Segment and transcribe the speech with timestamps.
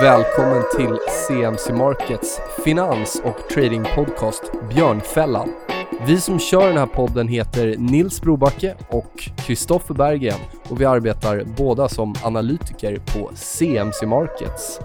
[0.00, 5.52] välkommen till CMC Markets finans och tradingpodcast Björnfällan.
[6.06, 10.38] Vi som kör den här podden heter Nils Brobacke och Kristoffer Berggren
[10.68, 14.80] och vi arbetar båda som analytiker på CMC Markets.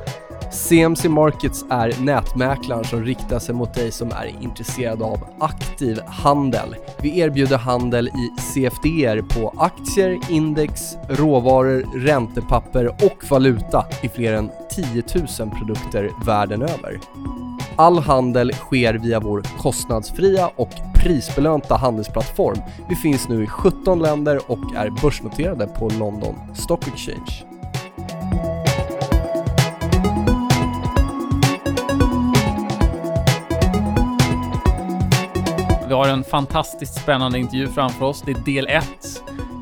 [0.51, 6.75] CMC Markets är nätmäklaren som riktar sig mot dig som är intresserad av aktiv handel.
[7.01, 14.51] Vi erbjuder handel i CFDR på aktier, index, råvaror, räntepapper och valuta i fler än
[14.69, 15.03] 10
[15.39, 16.99] 000 produkter världen över.
[17.75, 22.57] All handel sker via vår kostnadsfria och prisbelönta handelsplattform.
[22.89, 27.60] Vi finns nu i 17 länder och är börsnoterade på London Stock Exchange.
[35.91, 38.21] Vi har en fantastiskt spännande intervju framför oss.
[38.25, 38.83] Det är del 1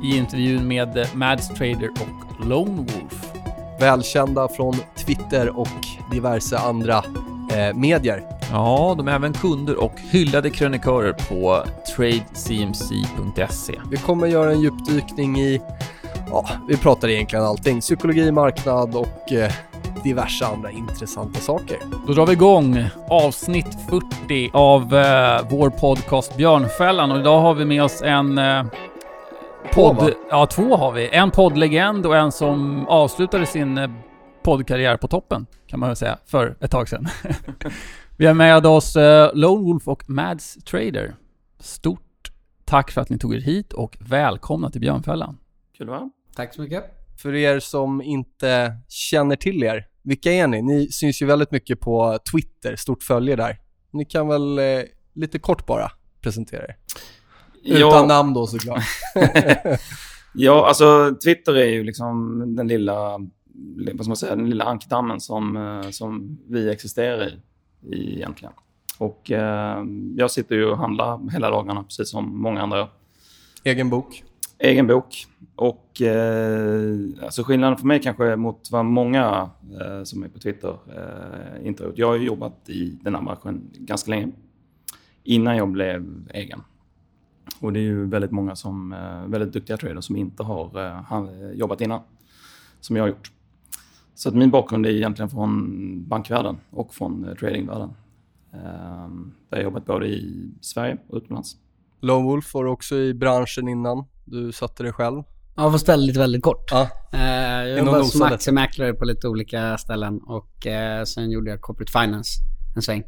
[0.03, 3.33] i intervjun med Mads Trader och Lone Wolf.
[3.79, 5.67] Välkända från Twitter och
[6.11, 7.03] diverse andra
[7.51, 8.23] eh, medier.
[8.51, 11.63] Ja, de är även kunder och hyllade krönikörer på
[11.95, 13.79] tradecmc.se.
[13.91, 15.61] Vi kommer göra en djupdykning i,
[16.31, 17.79] ja, vi pratar egentligen allting.
[17.81, 19.51] Psykologi, marknad och eh,
[20.03, 21.77] diverse andra intressanta saker.
[22.07, 27.65] Då drar vi igång avsnitt 40 av eh, vår podcast Björnfällan och idag har vi
[27.65, 28.65] med oss en eh,
[29.73, 30.13] Två, podd...
[30.29, 31.09] Ja, två har vi.
[31.09, 33.89] En poddlegend och en som avslutade sin eh,
[34.43, 37.07] poddkarriär på toppen, kan man väl säga, för ett tag sedan.
[38.17, 41.15] vi har med oss eh, Lone Wolf och Mads Trader.
[41.59, 42.31] Stort
[42.65, 45.37] tack för att ni tog er hit och välkomna till Björnfällan.
[45.77, 46.09] Kul va?
[46.35, 46.83] Tack så mycket.
[47.17, 50.61] För er som inte känner till er, vilka är ni?
[50.61, 53.57] Ni syns ju väldigt mycket på Twitter, stort följe där.
[53.91, 54.81] Ni kan väl eh,
[55.13, 56.77] lite kort bara presentera er?
[57.63, 58.83] Utan namn då såklart.
[60.33, 63.17] Ja, alltså Twitter är ju liksom den lilla,
[63.93, 67.39] vad ska man säga, den lilla ankdammen som, eh, som vi existerar i,
[67.95, 68.53] i egentligen.
[68.97, 69.83] Och eh,
[70.15, 72.87] jag sitter ju och handlar hela dagarna, precis som många andra.
[73.63, 74.23] Egen bok.
[74.59, 75.25] Egen bok.
[75.55, 79.49] Och eh, alltså skillnaden för mig kanske mot vad många
[79.81, 81.97] eh, som är på Twitter eh, inte har gjort.
[81.97, 84.31] Jag har ju jobbat i den här branschen ganska länge.
[85.23, 86.61] Innan jag blev egen.
[87.59, 91.13] Och det är ju väldigt många som, eh, väldigt duktiga traders som inte har eh,
[91.13, 92.01] eh jobbat innan.
[92.79, 93.31] Som jag har gjort.
[94.15, 97.89] Så att min bakgrund är egentligen från bankvärlden och från eh, tradingvärlden.
[98.53, 98.59] Eh,
[99.49, 101.57] där jag har jobbat både i Sverige och utomlands.
[102.01, 104.05] Lone Wolf var också i branschen innan.
[104.31, 105.23] Du satte dig själv.
[105.55, 106.71] Ja, ställa lite väldigt kort.
[106.71, 106.89] Ja.
[107.13, 111.91] Eh, jag jobbade som aktiemäklare på lite olika ställen och eh, sen gjorde jag corporate
[111.91, 112.29] finance
[112.75, 113.03] en sväng.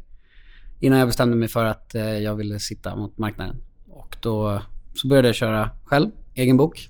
[0.80, 3.56] Innan jag bestämde mig för att eh, jag ville sitta mot marknaden.
[3.88, 4.62] Och då
[4.94, 6.88] så började jag köra själv, egen bok.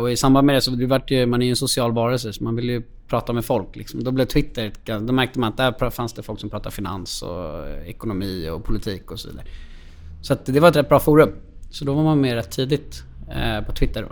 [0.00, 2.32] Och i samband med det så det vart ju, man är ju en social varelse
[2.32, 3.76] så man vill ju prata med folk.
[3.76, 4.04] Liksom.
[4.04, 7.68] Då blev Twitter, då märkte man att där fanns det folk som pratade finans och
[7.86, 9.46] ekonomi och politik och så vidare.
[10.22, 11.32] Så det var ett rätt bra forum.
[11.70, 14.06] Så då var man med rätt tidigt eh, på Twitter.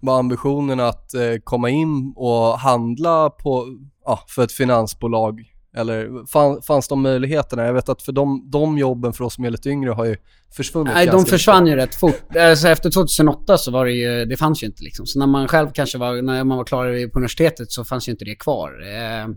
[0.00, 5.40] Var ambitionen att eh, komma in och handla på, ja, för ett finansbolag?
[5.76, 7.64] Eller fan, fanns de möjligheterna?
[7.64, 10.16] Jag vet att för de, de jobben för oss som är lite yngre har ju
[10.56, 12.36] försvunnit Nej, de försvann ju rätt fort.
[12.36, 15.06] Alltså, efter 2008 så var det ju, det fanns ju inte liksom.
[15.06, 18.12] Så när man själv kanske var, när man var klar på universitetet så fanns ju
[18.12, 18.70] inte det kvar.
[18.82, 19.28] Eh,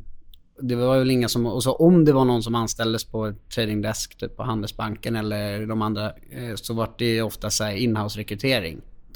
[0.62, 3.82] det var väl inga som, och så om det var någon som anställdes på trading
[3.82, 7.72] desk, typ på Handelsbanken eller de andra, eh, så var det ju ofta så här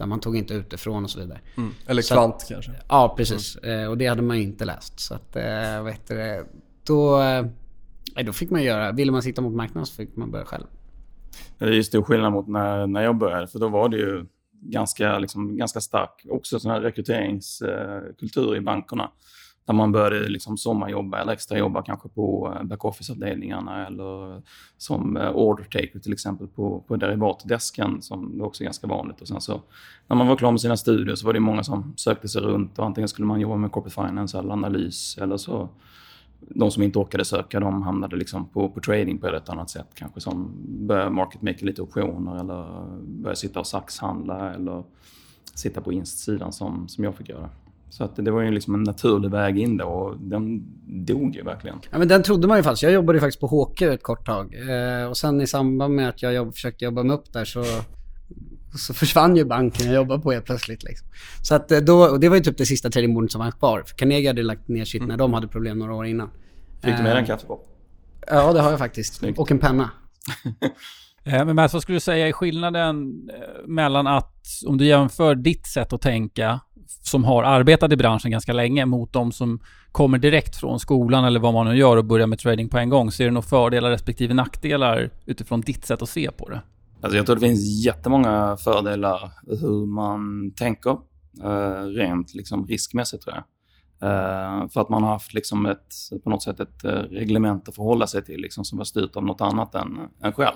[0.02, 1.40] Där man tog inte utifrån och så vidare.
[1.58, 1.72] Mm.
[1.88, 2.72] Eller Så- kvant kanske.
[2.90, 3.56] Ja, precis.
[3.56, 5.00] Eh, och det hade man inte läst.
[5.00, 6.46] Så att, eh, vad heter det,
[6.84, 7.46] då, eh,
[8.26, 10.64] då fick man göra, ville man sitta mot marknaden så fick man börja själv.
[11.58, 14.26] Det är ju stor skillnad mot när, när jag började, för då var det ju
[14.64, 19.12] ganska, liksom, ganska stark också sån här rekryteringskultur i bankerna.
[19.66, 24.42] Där man började liksom sommarjobba eller extrajobba kanske på eh, backoffice-avdelningarna eller
[24.78, 29.22] som ordertaker order taker till exempel på, på derivatdesken som också också ganska vanligt.
[29.22, 29.62] Och sen så
[30.08, 32.80] när man var klar med sina studier så var det många som sökte sig runt
[32.80, 35.70] och antingen skulle man jobba med corporate finance eller analys eller så
[36.40, 39.88] de som inte orkade söka, de hamnade liksom på, på trading på ett annat sätt.
[39.94, 40.52] Kanske som
[40.88, 44.84] började market maker lite optioner eller började sitta och saxhandla eller
[45.54, 47.50] sitta på instsidan som, som jag fick göra.
[47.92, 50.64] Så att det var ju liksom en naturlig väg in då och den
[51.06, 51.80] dog ju verkligen.
[51.92, 52.84] Ja men den trodde man ju faktiskt.
[52.84, 54.56] Jag jobbade ju faktiskt på HQ ett kort tag.
[54.70, 57.64] Eh, och sen i samband med att jag jobb, försökte jobba mig upp där så,
[58.78, 60.84] så försvann ju banken jag jobbade på helt plötsligt.
[60.84, 61.08] Liksom.
[61.44, 63.84] Så att eh, då, och det var ju typ det sista tradingbordet som var kvar.
[63.88, 66.30] För Carnegie hade lagt ner sitt när de hade problem några år innan.
[66.82, 67.68] Fick du med Eh, dig en kaffekopp?
[68.28, 69.14] Ja det har jag faktiskt.
[69.14, 69.40] Snyggt.
[69.40, 69.90] Och en penna.
[71.24, 73.30] Eh, Men Mats, vad skulle du säga är skillnaden
[73.68, 74.36] mellan att,
[74.68, 76.60] om du jämför ditt sätt att tänka
[77.02, 79.60] som har arbetat i branschen ganska länge mot de som
[79.92, 82.90] kommer direkt från skolan eller vad man nu gör och börjar med trading på en
[82.90, 83.12] gång.
[83.12, 86.62] Ser du några fördelar respektive nackdelar utifrån ditt sätt att se på det?
[87.02, 90.98] Alltså jag tror det finns jättemånga fördelar hur man tänker.
[91.44, 93.44] Uh, rent liksom riskmässigt tror jag.
[94.10, 97.76] Uh, för att man har haft liksom ett, på något sätt ett eh, reglement att
[97.76, 100.56] förhålla sig till liksom, som var styrt av något annat än, än själv.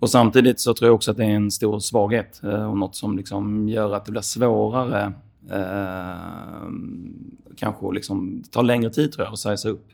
[0.00, 3.16] Och samtidigt så tror jag också att det är en stor svaghet och något som
[3.16, 5.12] liksom gör att det blir svårare
[5.50, 6.70] eh,
[7.56, 9.92] kanske liksom, det tar längre tid tror jag att säga upp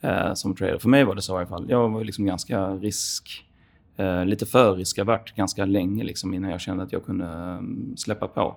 [0.00, 0.78] eh, som trader.
[0.78, 1.66] För mig var det så i alla fall.
[1.68, 3.44] Jag var liksom ganska risk,
[3.96, 8.28] eh, lite för riskavert ganska länge liksom innan jag kände att jag kunde mm, släppa
[8.28, 8.56] på.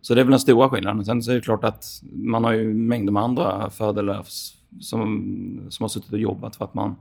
[0.00, 1.04] Så det är väl den stora skillnaden.
[1.04, 4.24] Sen så är det klart att man har ju mängder med andra fördelar
[4.80, 6.96] som, som har suttit och jobbat för att man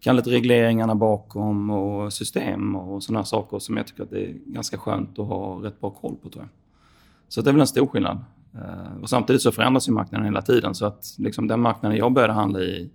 [0.00, 4.34] kan lite regleringarna bakom och system och sådana saker som jag tycker att det är
[4.46, 6.63] ganska skönt att ha rätt bra koll på tror jag.
[7.34, 8.24] Så det är väl en stor skillnad.
[8.54, 10.74] Uh, och samtidigt så förändras ju marknaden hela tiden.
[10.74, 12.90] Så att liksom, den marknaden jag började handla i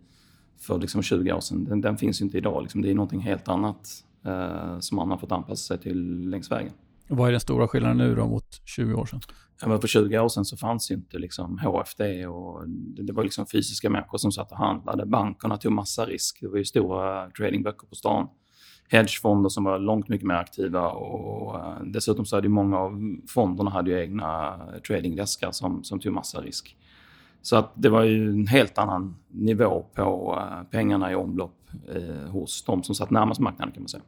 [0.60, 2.62] för liksom 20 år sedan, den, den finns inte idag.
[2.62, 6.52] Liksom, det är någonting helt annat uh, som man har fått anpassa sig till längs
[6.52, 6.72] vägen.
[7.08, 9.22] vad är den stora skillnaden nu då mot 20 år sedan?
[9.62, 13.14] Ja, men för 20 år sedan så fanns ju inte liksom HFD och det, det
[13.14, 15.06] var liksom fysiska människor som satt och handlade.
[15.06, 16.38] Bankerna tog massa risk.
[16.42, 18.28] Det var ju stora tradingböcker på stan
[18.92, 23.70] hedgefonder som var långt mycket mer aktiva och uh, dessutom så hade många av fonderna
[23.70, 26.78] hade ju egna tradingdeskar som, som tog massa risk.
[27.42, 32.30] Så att det var ju en helt annan nivå på uh, pengarna i omlopp uh,
[32.30, 34.04] hos de som satt närmast marknaden kan man säga.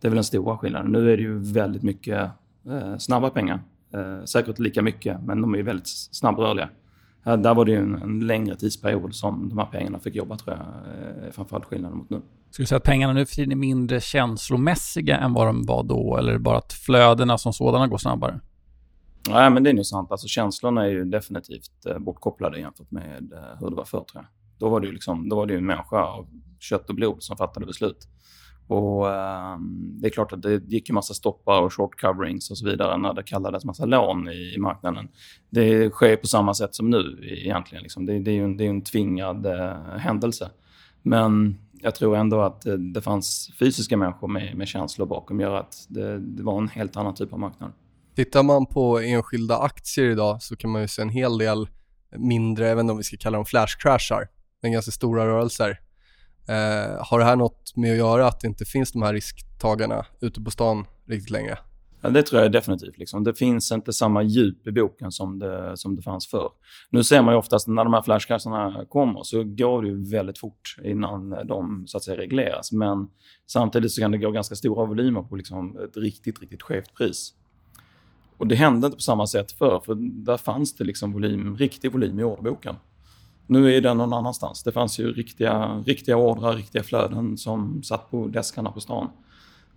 [0.00, 0.92] Det är väl den stora skillnaden.
[0.92, 2.30] Nu är det ju väldigt mycket
[2.98, 3.60] snabba pengar.
[4.24, 6.68] säkert lika mycket, men de är ju väldigt snabbrörliga.
[7.24, 10.56] Där var det ju en, en, längre tidsperiod som de här pengarna fick jobba tror
[10.56, 11.34] jag.
[11.34, 12.20] Framförallt skillnaden mot nu.
[12.50, 15.82] Skulle du säga att pengarna nu för tiden är mindre känslomässiga än vad de var
[15.82, 16.16] då?
[16.16, 18.40] Eller bara att flödena som sådana går snabbare?
[19.28, 20.10] Nej, men det är nog sant.
[20.10, 24.22] Alltså, känslorna är ju definitivt eh, bortkopplade jämfört med eh, hur det var förr, tror
[24.22, 24.26] jag.
[24.58, 26.26] Då var det ju liksom, då var det ju en människa av
[26.60, 28.08] kött och blod som fattade beslut.
[28.68, 29.58] Och eh,
[30.00, 32.98] Det är klart att det gick en massa stoppar och short coverings och så vidare
[32.98, 35.08] när det kallades massa lån i, i marknaden.
[35.50, 37.82] Det sker på samma sätt som nu egentligen.
[37.82, 38.06] Liksom.
[38.06, 40.50] Det, det, är ju en, det är en tvingad eh, händelse.
[41.02, 45.54] Men jag tror ändå att det, det fanns fysiska människor med, med känslor bakom gör
[45.54, 47.72] att det, det, var en helt annan typ av marknad.
[48.16, 51.68] Tittar man på enskilda aktier idag så kan man ju se en hel del
[52.16, 54.28] mindre, jag vet inte om vi ska kalla dem flashcrashar,
[54.62, 55.80] men ganska stora rörelser.
[56.48, 60.06] Eh, har det här något med att göra att det inte finns de här risktagarna
[60.20, 61.58] ute på stan riktigt längre?
[62.00, 62.98] Ja, det tror jag definitivt.
[62.98, 63.24] Liksom.
[63.24, 66.50] Det finns inte samma djup i boken som det, som det fanns förr.
[66.90, 70.38] Nu ser man ju oftast när de här flashkassarna kommer så går det ju väldigt
[70.38, 72.72] fort innan de så att säga regleras.
[72.72, 73.08] Men
[73.46, 77.34] samtidigt så kan det gå ganska stora volymer på liksom ett riktigt, riktigt skevt pris.
[78.38, 81.92] Och det hände inte på samma sätt förr, för där fanns det liksom volym, riktig
[81.92, 82.74] volym i orderboken.
[83.46, 84.62] Nu är den någon annanstans.
[84.62, 89.08] Det fanns ju riktiga, riktiga ordrar, riktiga flöden som satt på deskarna på stan.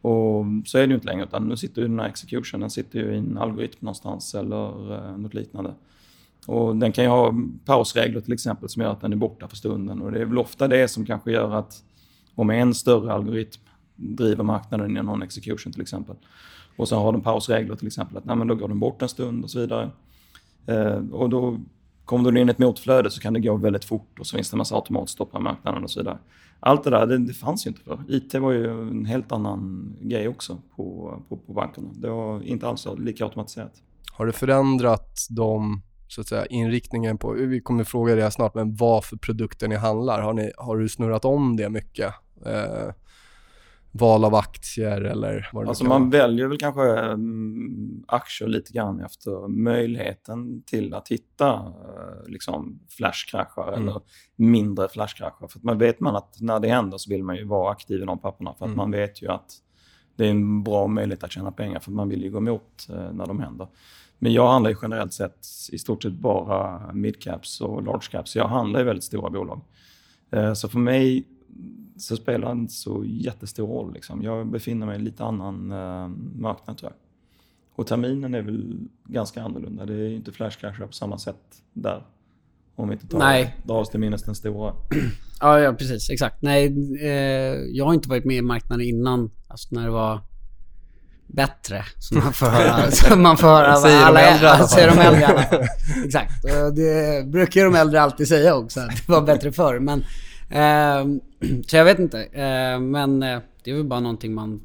[0.01, 2.99] Och så är det ju inte längre, utan nu sitter ju den här executionen sitter
[2.99, 5.73] ju i en algoritm någonstans eller eh, något liknande.
[6.45, 7.33] Och den kan ju ha
[7.65, 10.01] pausregler till exempel som gör att den är borta för stunden.
[10.01, 11.83] Och det är väl ofta det som kanske gör att
[12.35, 13.61] om en större algoritm
[13.95, 16.15] driver marknaden i någon execution till exempel.
[16.75, 19.09] Och så har den pausregler till exempel att nej, men då går den bort en
[19.09, 19.89] stund och så vidare.
[20.65, 21.59] Eh, och då
[22.05, 24.49] kommer du in i ett motflöde så kan det gå väldigt fort och så finns
[24.49, 26.17] det en massa automatstopp på marknaden och så vidare.
[26.59, 27.99] Allt det där, det, det fanns ju inte för.
[28.07, 31.89] IT var ju en helt annan grej också på, på, på bankerna.
[31.93, 33.73] Det var inte alls lika automatiserat.
[34.13, 38.75] Har det förändrat de, så att säga, inriktningen på, vi kommer fråga det snart, men
[38.75, 40.21] vad för produkter ni handlar?
[40.21, 42.13] Har, ni, har du snurrat om det mycket?
[42.45, 42.93] Eh,
[43.91, 48.99] val av aktier eller vad det Alltså man väljer väl kanske um, aktier lite grann
[48.99, 53.87] efter möjligheten till att hitta uh, liksom flashkraschar mm.
[53.87, 54.01] eller
[54.35, 55.47] mindre flashkraschar.
[55.47, 58.01] För att man vet man att när det händer så vill man ju vara aktiv
[58.01, 58.77] i de papperna för att mm.
[58.77, 59.51] man vet ju att
[60.15, 63.13] det är en bra möjlighet att tjäna pengar för man vill ju gå emot uh,
[63.13, 63.67] när de händer.
[64.19, 68.35] Men jag handlar ju generellt sett i stort sett bara midcaps och large caps.
[68.35, 69.61] Jag handlar i väldigt stora bolag.
[70.35, 71.27] Uh, så för mig
[72.01, 73.93] så spelar det inte så jättestor roll.
[73.93, 74.23] Liksom.
[74.23, 76.97] Jag befinner mig i en lite annan uh, marknad tror jag.
[77.75, 79.85] Och terminen är väl ganska annorlunda.
[79.85, 82.05] Det är inte flashcashar på samma sätt där.
[82.75, 83.55] Om vi inte tar, Nej.
[83.63, 84.73] drar oss till minnes den stora.
[85.39, 86.09] ja, ja, precis.
[86.09, 86.41] Exakt.
[86.41, 86.65] Nej,
[87.01, 87.09] eh,
[87.71, 89.31] jag har inte varit med i marknaden innan.
[89.47, 90.21] Alltså när det var
[91.27, 91.83] bättre.
[91.97, 92.91] Som man får höra.
[92.91, 95.43] som man får höra säger alla, de äldre alla Säger de äldre alla
[96.05, 96.43] Exakt.
[96.75, 98.79] Det brukar de äldre alltid säga också.
[98.79, 99.79] Att det var bättre förr.
[99.79, 100.03] Men
[100.49, 101.21] Ehm,
[101.67, 102.23] så jag vet inte.
[102.23, 104.61] Ehm, men eh, det är väl bara någonting man...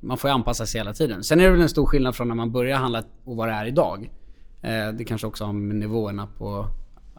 [0.00, 1.24] Man får ju anpassa sig hela tiden.
[1.24, 3.54] Sen är det väl en stor skillnad från när man börjar handla och vad det
[3.54, 4.10] är idag.
[4.62, 6.66] Eh, det kanske också har med nivåerna på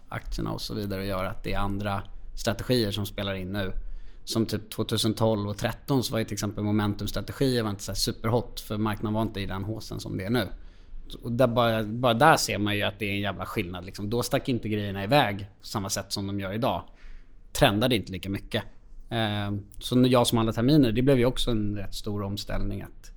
[0.09, 1.29] aktierna och så vidare att göra.
[1.29, 2.01] Att det är andra
[2.35, 3.73] strategier som spelar in nu.
[4.23, 7.97] Som typ 2012 och 2013 så var ju till exempel momentumstrategier var inte så här
[7.97, 10.47] superhot för marknaden var inte i den håsen som det är nu.
[11.23, 13.85] Och där bara, bara där ser man ju att det är en jävla skillnad.
[13.85, 14.09] Liksom.
[14.09, 16.83] Då stack inte grejerna iväg på samma sätt som de gör idag.
[17.51, 18.63] Trendade inte lika mycket.
[19.09, 22.81] Eh, så jag som handlar terminer, det blev ju också en rätt stor omställning.
[22.81, 23.11] Att,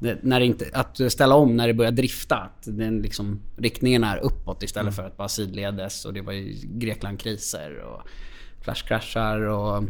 [0.00, 2.36] det, när det inte, att ställa om när det börjar drifta.
[2.36, 4.92] Att den liksom, riktningen är uppåt istället mm.
[4.92, 6.04] för att bara sidledes.
[6.04, 8.02] Och det var ju Greklandkriser och
[8.60, 9.84] flashkraschar och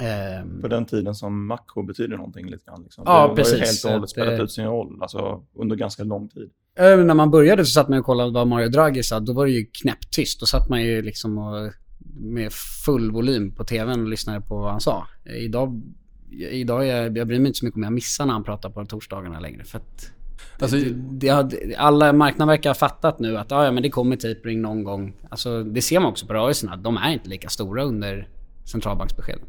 [0.00, 2.82] Ehm, på den tiden som makro betyder någonting lite grann.
[2.82, 3.04] Liksom.
[3.06, 3.52] Ja, det precis.
[3.52, 6.50] har ju helt och hållet spelat ut sin roll alltså, under ganska lång tid.
[6.76, 9.20] När man började så satt man och kollade vad Mario Draghi sa.
[9.20, 10.40] Då var det ju knäpptyst.
[10.40, 11.72] Då satt man ju liksom och,
[12.14, 12.52] med
[12.84, 15.06] full volym på tvn och lyssnade på vad han sa.
[15.24, 15.82] Idag,
[16.30, 18.84] idag jag, jag bryr mig inte så mycket om jag missar när han pratar på
[18.86, 19.64] torsdagarna längre.
[19.64, 20.12] För att
[20.60, 24.62] Alltså, det, det, alla marknaden verkar ha fattat nu att ja, men det kommer tapering
[24.62, 25.12] någon gång.
[25.30, 26.76] Alltså, det ser man också på rörelserna.
[26.76, 28.28] De är inte lika stora under
[28.64, 29.46] centralbanksbeskeden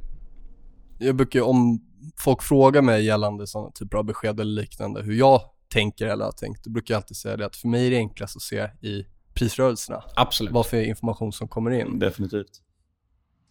[1.01, 1.81] jag brukar om
[2.17, 5.41] folk frågar mig gällande sådana typer av besked eller liknande, hur jag
[5.73, 7.97] tänker eller har tänkt, då brukar jag alltid säga det att för mig är det
[7.97, 10.03] enklast att se i prisrörelserna.
[10.15, 10.53] Absolut.
[10.53, 11.99] Vad för information som kommer in.
[11.99, 12.61] Definitivt.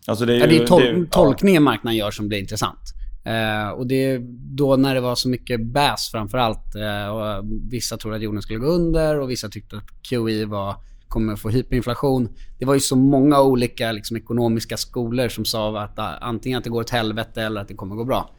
[0.07, 1.71] Alltså det är, ju, ja, det är tol det är, tolkningen ja.
[1.71, 2.95] marknaden gör som blir intressant.
[3.27, 4.19] Uh, och det är
[4.57, 6.77] då när det var så mycket bäs framförallt.
[6.77, 10.77] Uh, och vissa trodde att jorden skulle gå under och vissa tyckte att QE var
[11.09, 12.29] kommer få hyperinflation.
[12.59, 16.65] Det var ju så många olika liksom, ekonomiska skolor som sa att uh, antingen att
[16.65, 18.31] det går åt helvete eller att det kommer gå bra.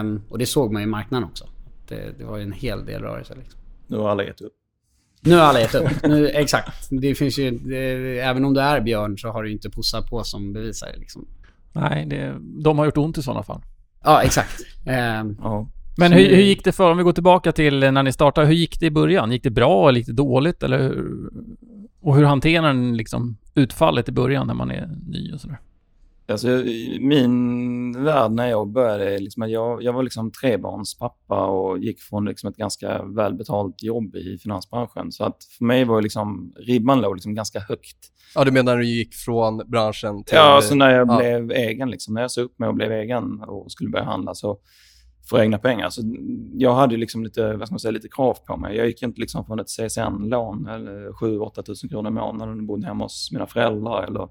[0.00, 1.48] Um, och det såg man i marknaden också.
[1.88, 3.34] Det, det var ju en hel del rörelse.
[3.34, 3.60] Liksom.
[3.86, 4.52] Nu har alla gett upp.
[5.26, 5.88] Nu har alla gett upp.
[6.02, 6.88] Nu, exakt.
[6.90, 10.24] Det finns ju, det, även om du är björn så har du inte pussar på
[10.24, 10.98] som bevisar det.
[10.98, 11.26] Liksom.
[11.72, 13.62] Nej, det, de har gjort ont i sådana fall.
[14.04, 14.60] Ja, exakt.
[14.86, 15.68] Um, ja.
[15.98, 18.54] Men hur, hur, gick det för, om vi går tillbaka till när ni startade, hur
[18.54, 19.32] gick det i början?
[19.32, 20.62] Gick det bra eller gick det dåligt?
[20.62, 21.30] Eller hur,
[22.00, 25.58] och hur hanterar ni liksom utfallet i början när man är ny och sådär?
[26.28, 26.48] Alltså,
[27.00, 32.50] min värld när jag började, liksom jag, jag var liksom trebarnspappa och gick från liksom
[32.50, 35.12] ett ganska välbetalt jobb i finansbranschen.
[35.12, 37.96] Så att för mig var liksom, ribban låg liksom ganska högt.
[38.34, 40.36] Ja, du menar när du gick från branschen till...
[40.36, 41.18] Ja, alltså när jag ja.
[41.18, 41.90] blev egen.
[41.90, 44.58] Liksom, när jag såg upp mig och blev egen och skulle börja handla så
[45.30, 45.90] för egna pengar.
[45.90, 46.02] Så
[46.54, 48.76] jag hade liksom lite, vad ska man säga, lite krav på mig.
[48.76, 52.86] Jag gick inte liksom från ett CSN-lån, eller 7-8 tusen kronor i månaden och bodde
[52.86, 54.02] hemma hos mina föräldrar.
[54.02, 54.28] Eller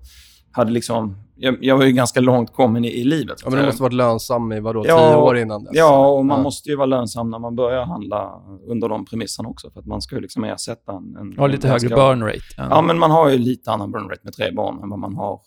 [0.55, 3.37] hade liksom, jag, jag var ju ganska långt kommen i, i livet.
[3.43, 5.71] Ja, men du måste varit lönsam i vadå, ja, tio år innan dess?
[5.75, 6.43] Ja, och man ja.
[6.43, 9.71] måste ju vara lönsam när man börjar handla under de premisserna också.
[9.71, 11.15] För att man ska ju liksom ersätta en...
[11.15, 12.39] en ja, lite högre burn rate.
[12.57, 12.67] Ja.
[12.69, 12.81] ja.
[12.81, 15.39] men man har ju lite annan burn rate med tre barn än vad man har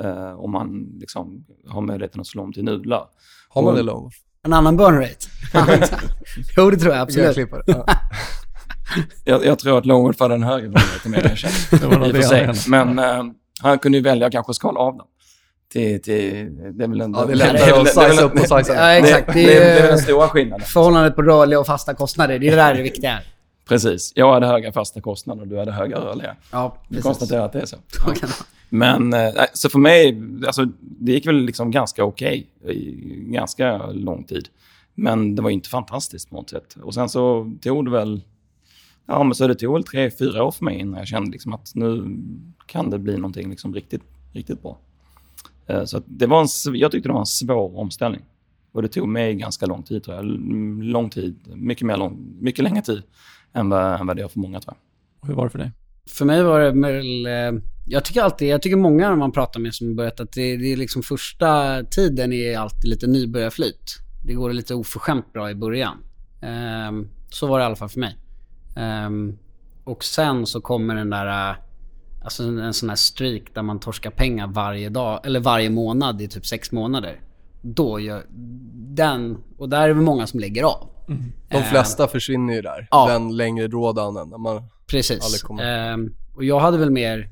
[0.00, 3.04] eh, om man liksom har möjligheten att slå om till nudlar.
[3.48, 4.10] Har man det, Love?
[4.42, 5.26] En annan burn rate?
[6.56, 7.36] jo, det tror jag absolut.
[7.36, 7.48] Jag,
[9.24, 12.70] jag, jag tror att Longwood hade en högre burn rate än jag erkänner.
[12.70, 13.32] Men uh,
[13.62, 15.06] han kunde ju välja att kanske skala av dem.
[15.72, 17.20] Till, till, det är väl ändå...
[17.20, 19.26] Ja, det är lättare att size upp och size Ja, exakt.
[19.26, 20.66] Det, det, är, den stora skillnaden.
[20.66, 23.18] Förhållandet på rörliga och fasta kostnader, det är det där det viktiga.
[23.68, 24.12] Precis.
[24.14, 26.36] Jag hade höga fasta kostnader och du hade höga rörliga.
[26.52, 26.96] Ja, precis.
[26.96, 27.76] Du konstaterar att det är så.
[28.06, 28.28] Ja.
[28.68, 33.86] Men eh, så för mig, alltså, det gick väl liksom ganska okej okay, i ganska
[33.86, 34.48] lång tid.
[34.94, 36.76] Men det var inte fantastiskt på något sätt.
[36.82, 38.20] Och sen så tog det väl,
[39.06, 41.52] ja men så det tog väl tre, fyra år för mig innan jag kände liksom
[41.52, 42.18] att nu
[42.66, 44.78] kan det bli någonting liksom riktigt, riktigt bra.
[45.66, 48.22] Eh, så det var en, jag tyckte det var en svår omställning.
[48.72, 50.24] Och det tog mig ganska lång tid tror jag.
[50.84, 53.02] Lång tid, mycket, mer lång, mycket längre tid
[53.52, 54.76] än vad, än vad det gör för många tror
[55.20, 55.28] jag.
[55.28, 55.72] Hur var det för dig?
[56.08, 59.74] För mig var det väl, eh, jag tycker alltid, jag tycker många man pratar med
[59.74, 63.96] som berättat att det, det är liksom första tiden är alltid lite nybörjarflyt.
[64.24, 65.96] Det går lite oförskämt bra i början.
[66.88, 68.16] Um, så var det i alla fall för mig.
[68.76, 69.38] Um,
[69.84, 71.56] och sen så kommer den där, uh,
[72.24, 76.22] alltså en, en sån här streak där man torskar pengar varje dag, eller varje månad
[76.22, 77.20] i typ sex månader.
[77.62, 78.26] Då gör
[78.94, 80.90] den, och där är det många som lägger av.
[81.08, 81.32] Mm.
[81.48, 82.88] De flesta uh, försvinner ju där.
[82.90, 83.08] Ja.
[83.08, 84.28] Den längre drawdownen.
[84.28, 85.44] När man Precis.
[85.50, 87.30] Um, och jag hade väl mer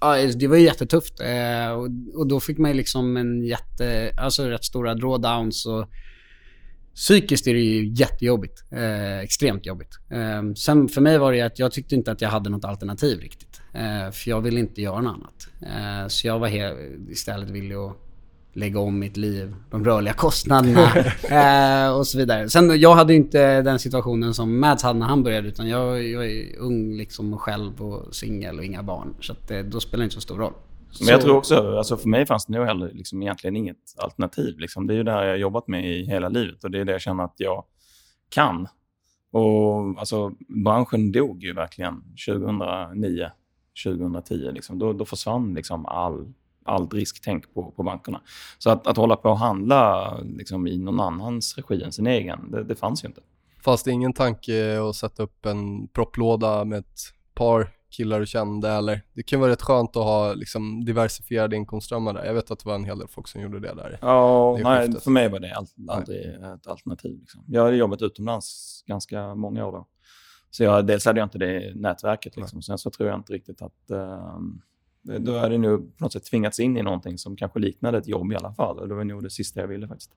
[0.00, 1.20] Ja, det var ju jättetufft.
[1.20, 5.88] Eh, och, och, då fick man ju liksom en jätte, alltså rätt stora drawdowns och
[6.96, 8.64] psykiskt är det ju jättejobbigt.
[8.70, 9.98] Eh, extremt jobbigt.
[10.10, 13.20] Eh, sen för mig var det att jag tyckte inte att jag hade något alternativ
[13.20, 13.60] riktigt.
[13.72, 15.48] Eh, för jag ville inte göra något annat.
[15.62, 16.78] Eh, så jag var helt,
[17.10, 17.96] istället villig att
[18.52, 20.92] lägga om mitt liv, de rörliga kostnaderna
[21.86, 22.48] eh, och så vidare.
[22.48, 26.26] Sen jag hade inte den situationen som Mads hade när han började utan jag, jag
[26.26, 29.14] är ung liksom själv och singel och inga barn.
[29.20, 30.52] Så att, eh, då spelar det inte så stor roll.
[31.00, 34.58] Men jag tror också, alltså för mig fanns det nog heller liksom egentligen inget alternativ.
[34.58, 34.86] Liksom.
[34.86, 36.84] Det är ju det här jag har jobbat med i hela livet och det är
[36.84, 37.64] det jag känner att jag
[38.28, 38.68] kan.
[39.30, 43.30] Och alltså, branschen dog ju verkligen 2009,
[43.84, 44.50] 2010.
[44.52, 44.78] Liksom.
[44.78, 46.32] Då, då försvann liksom all,
[46.64, 48.20] allt risktänk på, på bankerna.
[48.58, 52.50] Så att, att hålla på och handla liksom, i någon annans regi än sin egen,
[52.50, 53.20] det, det fanns ju inte.
[53.64, 57.00] Fanns det ingen tanke att sätta upp en propplåda med ett
[57.34, 59.02] par killar du kände eller?
[59.14, 62.24] Det kan vara rätt skönt att ha liksom diversifierade inkomstströmmar där.
[62.24, 63.98] Jag vet att det var en hel del folk som gjorde det där.
[64.00, 65.04] Ja, det nej, skiftet.
[65.04, 67.18] för mig var det all, aldrig ett alternativ.
[67.20, 67.44] Liksom.
[67.46, 69.86] Jag hade jobbat utomlands ganska många år då.
[70.50, 72.36] Så jag, dels hade jag inte det nätverket.
[72.36, 72.62] Liksom.
[72.62, 73.90] Sen så tror jag inte riktigt att...
[73.90, 74.38] Eh,
[75.18, 78.08] då hade jag nog på något sätt tvingats in i någonting som kanske liknade ett
[78.08, 78.78] jobb i alla fall.
[78.78, 80.10] Och det var nog det sista jag ville faktiskt.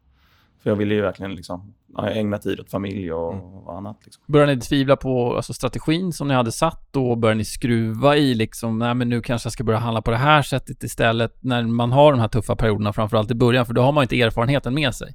[0.63, 1.73] För jag ville ju verkligen liksom,
[2.13, 3.45] ägna tid åt familj och, Mm.
[3.45, 3.97] och annat.
[4.03, 4.23] Liksom.
[4.27, 7.15] Började ni tvivla på alltså, strategin som ni hade satt då?
[7.15, 10.17] Började ni skruva i liksom, nej men nu kanske jag ska börja handla på det
[10.17, 13.81] här sättet istället när man har de här tuffa perioderna, framförallt i början, för då
[13.81, 15.13] har man ju inte erfarenheten med sig.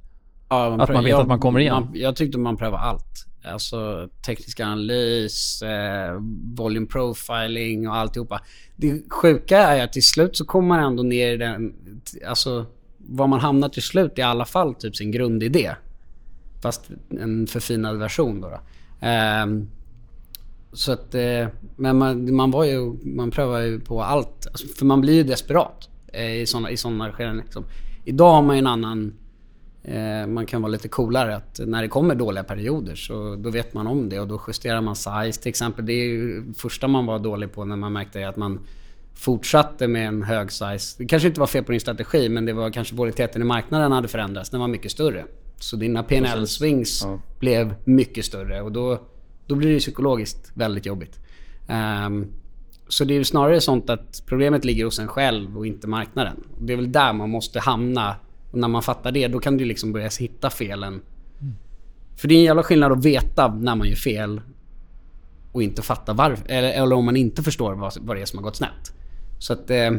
[0.49, 1.73] Ja, Att man vet jag, att man kommer igen.
[1.73, 3.25] Man, jag tyckte man prövade allt.
[3.51, 6.19] Alltså teknisk analys, eh,
[6.57, 8.41] volume profiling och alltihopa.
[8.75, 11.73] Det sjuka är att till slut så kommer man ändå ner i den...
[12.27, 12.65] Alltså
[13.09, 15.71] var man hamnar till slut är i alla fall typ sin grundidé.
[16.61, 18.49] Fast en förfinad version då.
[18.49, 19.07] då.
[19.07, 19.45] Eh,
[20.73, 24.47] så att, eh, men man, man var ju, man prövar ju på allt.
[24.47, 27.37] Alltså, för man blir ju desperat eh, i sådana i såna skeden.
[27.37, 27.63] Liksom.
[28.05, 29.13] Idag har man ju en annan
[29.87, 33.73] Eh, man kan vara lite coolare att när det kommer dåliga perioder så då vet
[33.73, 35.85] man om det och då justerar man size till exempel.
[35.85, 38.59] Det är ju första man var dålig på när man märkte att man
[39.15, 40.95] fortsatte med en hög size.
[40.97, 43.91] Det kanske inte var fel på din strategi men det var kanske volatiliteten i marknaden
[43.91, 44.49] hade förändrats.
[44.49, 45.25] Den var mycket större.
[45.59, 47.19] Så dina PNL swings Ja.
[47.39, 49.01] blev mycket större och då,
[49.47, 51.19] då blir det psykologiskt väldigt jobbigt.
[51.67, 52.27] Ehm,
[52.87, 56.43] så det är snarare sånt att problemet ligger hos en själv och inte marknaden.
[56.61, 58.15] Det är väl där man måste hamna.
[58.51, 61.01] Och när man fattar det, då kan du liksom börja hitta felen.
[62.17, 64.41] För det är en jävla skillnad att veta när man gör fel
[65.51, 66.45] och inte fatta varför.
[66.51, 68.93] Eller, eller om man inte förstår vad, vad det är som har gått snett.
[69.39, 69.69] Så att...
[69.69, 69.91] Eh,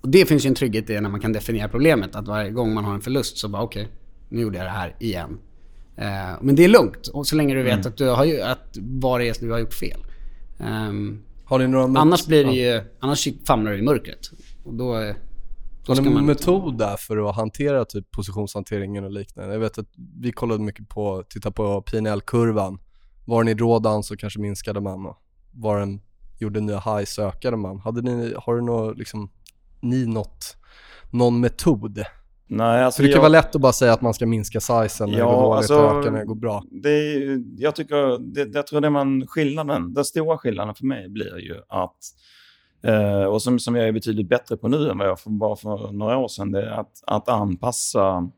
[0.00, 2.16] och det finns ju en trygghet i när man kan definiera problemet.
[2.16, 3.88] Att varje gång man har en förlust så bara okej,
[4.28, 5.38] nu gjorde jag det här igen.
[5.96, 7.06] Eh, men det är lugnt.
[7.06, 9.58] Och så länge du vet att, du har, ju- att vad det är du har
[9.58, 10.00] gjort fel.
[10.60, 14.30] Ehm, Har ni några Annars blir det ju, annars famlar du i mörkret.
[14.64, 15.14] Och då, eh,
[15.86, 16.26] då Har ni en man...
[16.26, 19.52] metod där för att hantera typ positionshanteringen och liknande?
[19.52, 19.88] Jag vet att
[20.20, 22.78] vi kollade mycket på, titta på PNL-kurvan.
[23.24, 25.14] Var den i drawdown så kanske minskade man
[25.52, 26.00] var den
[26.38, 27.78] gjorde nya highs så ökade man.
[27.80, 29.30] Hade ni, har du något, liksom,
[29.80, 30.56] ni något,
[31.10, 32.02] någon metod?
[32.48, 34.60] Nej, alltså För det kan jag- vara lätt att bara säga att man ska minska
[34.60, 36.62] sizen när det Ja, går dåligt alltså, och öka när det går bra.
[36.70, 37.14] Det
[37.56, 41.54] jag tycker, det, jag tror det man, skillnaden, den stora skillnaden för mig blir ju
[41.68, 41.96] att,
[42.82, 45.56] eh, och som, som jag är betydligt bättre på nu än vad jag för, bara
[45.56, 48.30] för några år sedan, det är att, att anpassa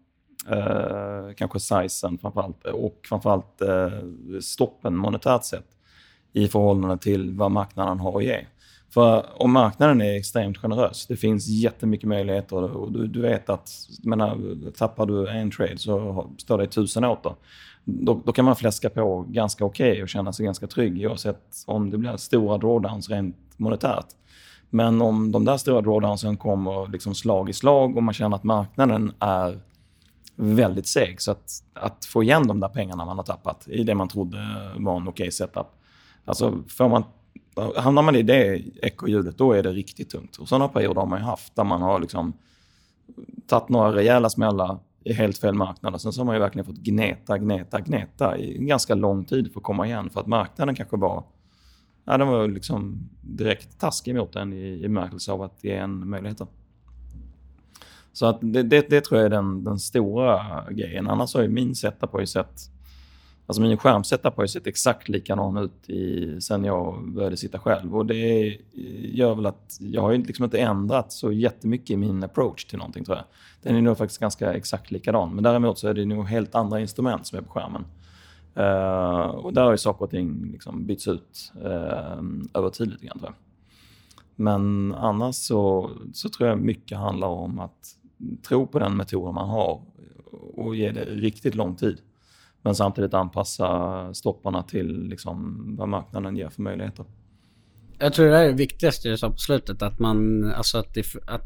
[0.50, 3.88] eh, kanske sizen framförallt och framförallt eh,
[4.40, 5.66] stoppen monetärt sett
[6.38, 8.44] i förhållande till vad marknaden har att ge.
[8.90, 13.70] För om marknaden är extremt generös, det finns jättemycket möjligheter och du, du vet att,
[14.02, 14.38] jag menar,
[14.70, 17.34] tappar du en trade så står det tusen åter.
[17.84, 21.90] Då, då kan man fläska på ganska okej och känna sig ganska trygg oavsett om
[21.90, 24.06] det blir stora drawdowns rent monetärt.
[24.70, 28.44] Men om de där stora drawdownsen kommer liksom slag i slag och man känner att
[28.44, 29.60] marknaden är
[30.36, 31.20] väldigt seg.
[31.20, 34.38] Så att, att få igen de där pengarna man har tappat i det man trodde
[34.76, 35.66] var en okej setup.
[36.28, 37.04] Alltså får man,
[37.76, 40.36] hamnar man i det ekorrhjulet, då är det riktigt tungt.
[40.36, 42.32] Och sådana perioder har man ju haft där man har liksom
[43.46, 45.94] tagit några rejäla smällar i helt fel marknad.
[45.94, 49.24] Och sen så har man ju verkligen fått gneta, gneta, gneta i en ganska lång
[49.24, 50.10] tid för att komma igen.
[50.10, 51.24] För att marknaden kanske var,
[52.04, 56.08] ja, den var liksom direkt taskig mot en i, i bemärkelse av att ge en
[56.08, 56.46] möjligheter.
[58.12, 61.08] Så att det, det, det tror jag är den, den stora grejen.
[61.08, 62.60] Annars har ju min setup har ju sett
[63.48, 67.96] Alltså min skärmsetup har ju sett exakt likadan ut i, sen jag började sitta själv.
[67.96, 68.58] Och det
[69.12, 72.78] gör väl att jag har ju liksom inte ändrat så jättemycket i min approach till
[72.78, 73.24] någonting tror jag.
[73.62, 75.34] Den är nog faktiskt ganska exakt likadan.
[75.34, 77.84] Men däremot så är det nog helt andra instrument som är på skärmen.
[78.56, 82.22] Uh, och där har ju saker och ting liksom bytts ut uh,
[82.54, 83.36] över tid lite grann tror jag.
[84.36, 87.96] Men annars så, så tror jag mycket handlar om att
[88.48, 89.82] tro på den metoden man har
[90.56, 92.00] och ge det riktigt lång tid.
[92.68, 97.04] Men samtidigt anpassa stopparna till liksom vad marknaden ger för möjligheter.
[97.98, 99.82] Jag tror det där är det viktigaste du sa på slutet.
[99.82, 101.44] Att man, alltså att, det, att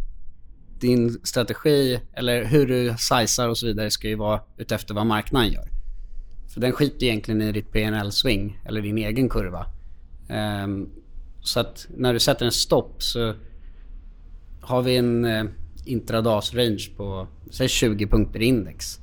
[0.81, 5.53] din strategi eller hur du sizar och så vidare ska ju vara utefter vad marknaden
[5.53, 5.69] gör.
[6.55, 9.67] För den skiter egentligen i ditt PNL-swing eller din egen kurva.
[10.65, 10.91] Um,
[11.41, 13.35] så att när du sätter en stopp så
[14.61, 15.45] har vi en eh,
[15.85, 19.02] intradas range på säg 20 punkter i index.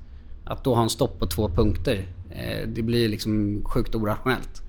[0.50, 4.62] Att då ha en stopp på två punkter Eh, det blir liksom sjukt orationellt.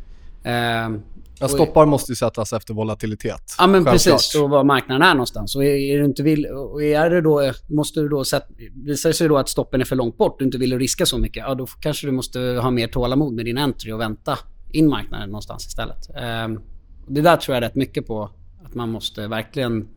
[0.42, 1.00] Eh,
[1.42, 3.54] Ja, stoppar måste ju sättas efter volatilitet.
[3.58, 3.94] Ja men Självklart.
[3.94, 5.56] precis, och var marknaden är någonstans.
[5.56, 9.14] Och är, du inte vill, och är det då, måste du då sätt, visar det
[9.14, 11.54] sig då att stoppen är för långt bort, du inte vill riska så mycket, ja
[11.54, 14.38] då kanske du måste ha mer tålamod med din entry och vänta
[14.72, 16.10] in marknaden någonstans istället.
[16.16, 16.60] Ehm,
[17.08, 18.30] det där tror jag rätt mycket på,
[18.64, 19.88] att man måste verkligen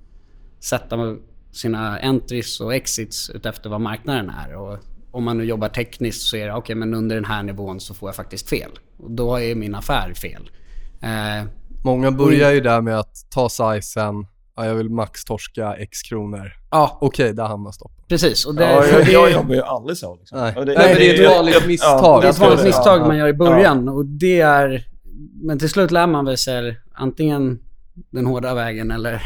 [0.59, 1.15] sätta
[1.51, 4.55] sina entries och exits utefter vad marknaden är.
[4.55, 4.77] Och
[5.13, 7.93] om man nu jobbar tekniskt så är det okej men under den här nivån så
[7.93, 8.69] får jag faktiskt fel.
[8.97, 10.49] Och då är min affär fel.
[11.01, 11.47] Eh,
[11.83, 16.51] Många börjar ju där med att ta sizen, ja, jag vill max torska x kronor.
[16.71, 18.03] ja, Okej, där hamnar stoppen.
[18.07, 18.45] precis.
[18.45, 20.15] Och det, Ja, jag, det- jag jobbar ju aldrig så.
[20.15, 20.39] Liksom.
[20.39, 20.55] Nej.
[20.55, 22.21] Och Nej, men det är ett vanligt misstag.
[22.21, 24.87] Det är ett vanligt misstag man gör i början och det är...
[25.43, 27.59] Men till slut lär man väl sig antingen
[28.09, 29.21] den hårda vägen eller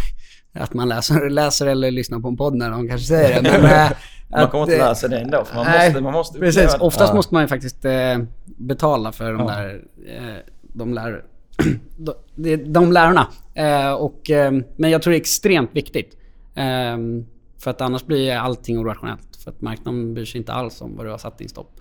[0.54, 3.60] att man läser, läser eller lyssnar på en podd när de kanske säger det.
[3.62, 3.91] Men,
[4.31, 6.39] Man att, kommer inte eh, lära sig det ändå, för man nej, måste, man måste
[6.39, 6.79] Precis, det.
[6.79, 7.15] oftast Ja.
[7.15, 9.55] måste man ju faktiskt eh, betala för de Ja.
[9.55, 9.81] där...
[10.07, 10.35] Eh,
[10.73, 11.23] de lär,
[11.97, 13.27] de, de, de lärarna.
[13.53, 16.17] Eh, och, eh, men jag tror det är extremt viktigt.
[16.55, 16.97] Eh,
[17.59, 19.35] för att annars blir allting orationellt.
[19.43, 21.71] För att marknaden bryr sig inte alls om vad du har satt din stopp.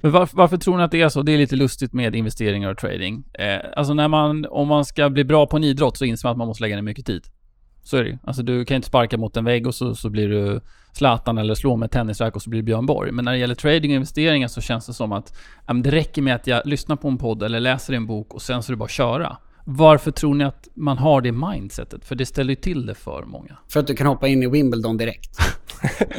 [0.00, 1.22] Men varför, varför tror ni att det är så?
[1.22, 3.24] Det är lite lustigt med investeringar och trading.
[3.38, 6.32] Eh, alltså när man, om man ska bli bra på en idrott så inser man
[6.32, 7.22] att man måste lägga ner mycket tid.
[7.88, 8.18] Så är det ju.
[8.24, 10.60] Alltså du kan inte sparka mot en vägg och så, så blir du
[10.92, 13.12] Zlatan eller slå med tennisrack och så blir du Björn Borg.
[13.12, 16.22] Men när det gäller trading och investeringar så känns det som att men det räcker
[16.22, 18.74] med att jag lyssnar på en podd eller läser en bok och sen så är
[18.74, 19.36] det bara att köra.
[19.64, 22.04] Varför tror ni att man har det mindsetet?
[22.04, 23.56] För det ställer ju till det för många.
[23.68, 25.30] För att du kan hoppa in i Wimbledon direkt.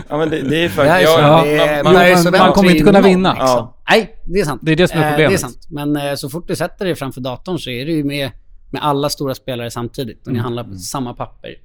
[0.10, 1.10] Ja, men det, det är faktiskt...
[1.18, 2.02] Ja, man, man- man
[2.36, 3.30] Event kommer inte kunna vinna.
[3.34, 3.48] liksom.
[3.50, 3.78] Ja.
[3.90, 4.62] Nej, det är sant.
[4.64, 5.32] Det är det som är Eh, problemet.
[5.32, 5.68] Det är sant.
[5.70, 8.32] Men eh, så fort du sätter dig framför datorn så är du ju med,
[8.70, 10.28] med alla stora spelare samtidigt.
[10.28, 11.56] Och ni handlar på samma papper.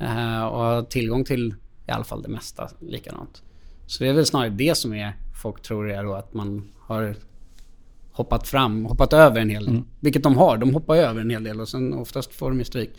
[0.00, 1.54] Eh, och har tillgång till
[1.86, 3.42] i alla fall det mesta likadant.
[3.86, 7.14] Så det är väl snarare det som är, folk tror är då att man har
[8.12, 9.82] hoppat fram, hoppat över en hel del.
[10.00, 12.64] Vilket de har, de hoppar över en hel del och sen oftast får de ju
[12.64, 12.90] stryk.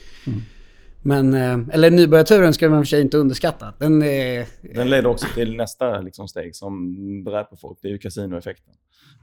[1.01, 3.73] Men, eh, eller nybörjarturen ska man för sig inte underskatta.
[3.79, 4.47] Den är...
[4.75, 7.79] Den leder också till nästa liksom, steg som dräper folk.
[7.81, 8.73] Det är ju kasinoeffekten.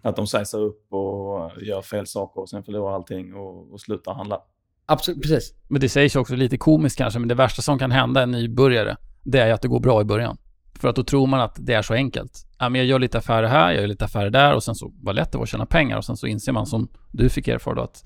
[0.07, 4.14] Att de säger upp och gör fel saker och sen förlorar allting och, och slutar
[4.14, 4.40] handla.
[4.87, 5.55] Absolut, precis.
[5.69, 8.97] Men det sägs också lite komiskt kanske, men det värsta som kan hända en nybörjare,
[9.23, 10.37] det är att det går bra i början.
[10.75, 12.47] För att då tror man att det är så enkelt.
[12.59, 14.92] Ja, men jag gör lite affärer här, jag gör lite affärer där och sen så,
[15.03, 17.49] vad lätt det var att tjäna pengar och sen så inser man som du fick
[17.49, 18.05] erfara då att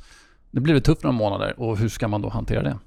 [0.51, 2.79] det blir tufft några månader och hur ska man då hantera det?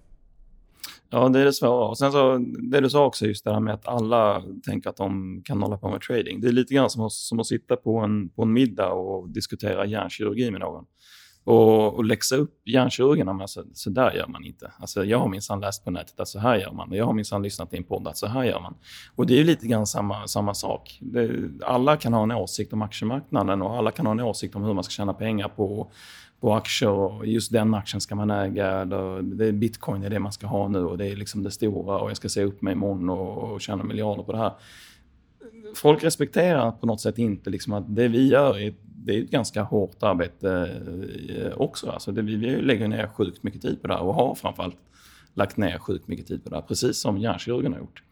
[1.13, 1.87] Ja, det är det svåra.
[1.87, 2.37] Och sen så,
[2.71, 5.77] det du sa också just det här med att alla tänker att de kan hålla
[5.77, 6.41] på med trading.
[6.41, 9.29] Det är lite grann som att, som att sitta på en, på en middag och
[9.29, 10.85] diskutera hjärnkirurgi med någon.
[11.43, 14.71] Och, och läxa upp hjärnkirurgerna med så, alltså, så där gör man inte.
[14.79, 16.89] Alltså, jag har minsann läst på nätet att så här gör man.
[16.89, 18.75] Och jag har minsann lyssnat i en podd att så här gör man.
[19.15, 20.99] Och det är ju lite grann samma, samma sak.
[21.01, 21.29] Det,
[21.65, 24.73] alla kan ha en åsikt om aktiemarknaden och alla kan ha en åsikt om hur
[24.73, 25.91] man ska tjäna pengar på,
[26.43, 28.85] på aktier och just den aktien ska man äga.
[28.85, 31.99] Det är bitcoin är det man ska ha nu och det är liksom det stora
[31.99, 34.53] och jag ska se upp mig imorgon och, och tjäna miljarder på det här.
[35.75, 39.31] Folk respekterar på något sätt inte liksom att det vi gör är, det är ett
[39.31, 40.81] ganska hårt arbete
[41.29, 41.89] eh, också.
[41.89, 44.77] Alltså det, vi, vi lägger ner sjukt mycket tid på det här och har framförallt
[45.33, 48.03] lagt ner sjukt mycket tid på det här, precis som hjärnkirurgen har gjort.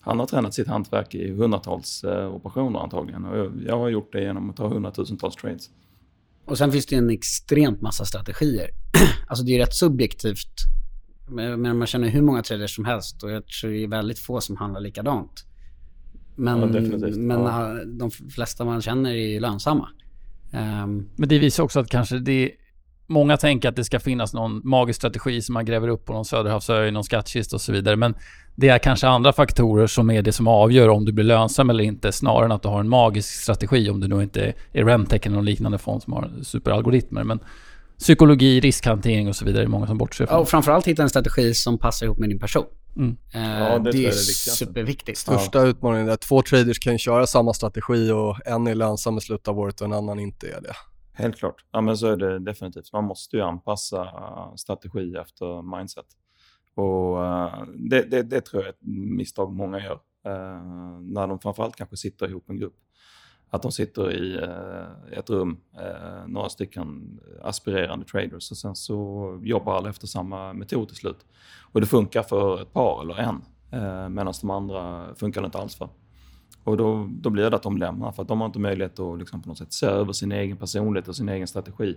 [0.00, 4.12] Han har tränat sitt hantverk i hundratals eh, operationer antagligen och jag, jag har gjort
[4.12, 5.70] det genom att ta hundratusentals trades.
[6.46, 8.70] Och sen finns det en extremt massa strategier.
[9.26, 10.48] alltså det är rätt subjektivt.
[11.28, 14.40] Men man känner hur många traders som helst och jag tror det är väldigt få
[14.40, 15.44] som handlar likadant.
[16.36, 17.16] Men, Ja, definitivt.
[17.16, 17.84] men Ja.
[17.84, 19.88] de flesta man känner är ju lönsamma.
[20.52, 22.50] Ehm, Men det visar också att kanske det
[23.06, 26.24] Många tänker att det ska finnas någon magisk strategi som man gräver upp på någon
[26.24, 27.96] söderhavsö i någon skattkista och så vidare.
[27.96, 28.14] Men
[28.54, 31.84] det är kanske andra faktorer som är det som avgör om du blir lönsam eller
[31.84, 32.12] inte.
[32.12, 35.36] Snarare än att du har en magisk strategi om du nu inte är Remtech eller
[35.36, 37.24] någon liknande fond som har superalgoritmer.
[37.24, 37.40] Men
[37.98, 40.40] psykologi, riskhantering och så vidare är många som bortser ja, från.
[40.40, 42.64] och framförallt hitta en strategi som passar ihop med din person.
[42.96, 43.16] Mm.
[43.34, 44.50] Eh, Ja, det det, är är det viktigaste.
[44.50, 45.18] superviktigt.
[45.18, 49.20] Största utmaningen är att två traders kan köra samma strategi och en är lönsam i
[49.20, 50.72] slutet av året och en annan inte är det.
[51.18, 51.64] Helt klart.
[51.70, 52.92] Ja, men så är det definitivt.
[52.92, 56.06] Man måste ju anpassa eh, strategi efter mindset.
[56.74, 60.00] Och eh, det, det, det tror jag är ett misstag många gör.
[60.24, 62.76] Eh, när de framförallt kanske sitter ihop en grupp.
[63.50, 64.40] Att de sitter i
[65.12, 65.60] ett rum,
[66.26, 71.26] några stycken aspirerande traders och sen så jobbar alla efter samma metod till slut.
[71.72, 73.44] Och det funkar för ett par eller en,
[74.14, 75.88] medan de andra funkar det inte alls för.
[76.66, 79.18] Och då, då blir det att de lämnar för att de har inte möjlighet att
[79.18, 81.96] liksom på något sätt se över sin egen personlighet och sin egen strategi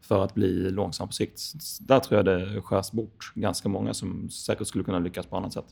[0.00, 1.40] för att bli långsam på sikt.
[1.80, 5.52] Där tror jag det skärs bort ganska många som säkert skulle kunna lyckas på annat
[5.52, 5.64] sätt.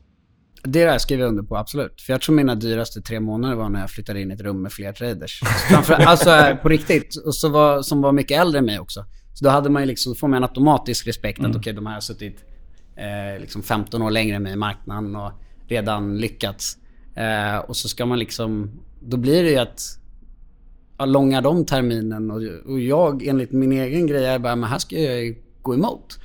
[0.64, 2.00] Det där skriver jag under på, absolut.
[2.00, 4.62] För jag tror mina dyraste tre månader var när jag flyttade in i ett rum
[4.62, 5.40] med fler traders.
[5.68, 7.16] Framför, alltså eh, på riktigt.
[7.16, 9.04] Och så var, som var mycket äldre än mig också.
[9.34, 11.94] Så då hade man ju liksom, får man en automatisk respekt att okej, de här
[11.94, 12.44] har suttit
[12.96, 15.32] eh, liksom 15 år längre än mig i marknaden och
[15.68, 16.78] redan lyckats.
[17.14, 18.70] Eh, och så ska man liksom,
[19.00, 19.98] då blir det ju att
[20.98, 24.78] ja, långar de terminen och, och jag enligt min egen grej är bara, men här
[24.78, 26.18] ska jag ju gå emot.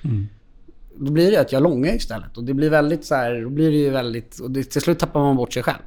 [0.99, 3.71] Då blir det att jag långar istället och det blir väldigt så här, då blir
[3.71, 5.79] det ju väldigt, och det, till slut tappar man bort sig själv.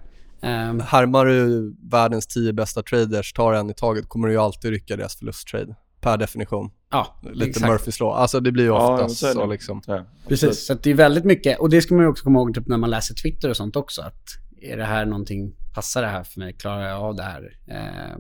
[0.43, 4.71] Ehm, Härmar du världens tio bästa traders, tar en i taget, kommer du ju alltid
[4.71, 5.75] rycka deras förlusttrade.
[6.01, 6.71] Per definition.
[6.91, 7.67] ja, Lite exakt.
[7.73, 8.13] Murphys law.
[8.13, 9.33] Alltså det blir ju Ja, oftast så det.
[9.33, 9.83] så liksom.
[9.87, 10.05] jag.
[10.29, 11.59] Precis, så att det är väldigt mycket.
[11.59, 13.77] Och det ska man ju också komma ihåg typ när man läser Twitter och sånt
[13.77, 14.03] också.
[14.03, 14.25] Att
[14.63, 16.53] är det här någonting, passar det här för mig?
[16.53, 17.51] Klarar jag av det här?
[17.67, 18.17] Eh,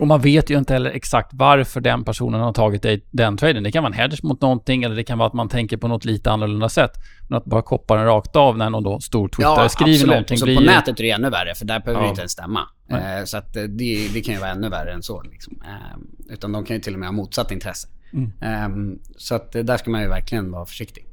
[0.00, 3.62] Och man vet ju inte heller exakt varför den personen har tagit dig den traden.
[3.62, 5.88] Det kan vara en hedge mot någonting eller det kan vara att man tänker på
[5.88, 6.92] något lite annorlunda sätt.
[7.28, 10.44] Men att bara koppa den rakt av när någon då stor twittare skriver någonting Så
[10.44, 12.04] blir på nätet är det ännu värre, för där behöver Ja.
[12.06, 12.60] det inte ens stämma.
[12.90, 15.22] Eh, så att eh, det, det kan ju vara ännu värre än så.
[15.22, 15.62] Liksom.
[15.64, 17.88] Eh, utan de kan ju till och med ha motsatt intresse.
[18.12, 18.32] Mm.
[18.42, 21.04] Eh, så att eh, där ska man ju verkligen vara försiktig.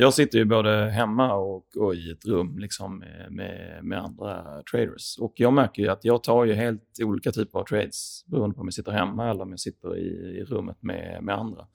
[0.00, 4.62] Jag sitter ju både hemma och, och i ett rum liksom eh, med, med, andra
[4.70, 5.18] traders.
[5.18, 8.60] Och jag märker ju att jag tar ju helt olika typer av trades beroende på
[8.60, 11.66] om jag sitter hemma eller om jag sitter i, i rummet med, med andra.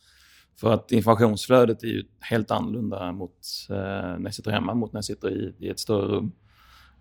[0.59, 4.97] För att informationsflödet är ju helt annorlunda mot eh, när jag sitter hemma mot när
[4.97, 6.31] jag sitter i, i ett större rum.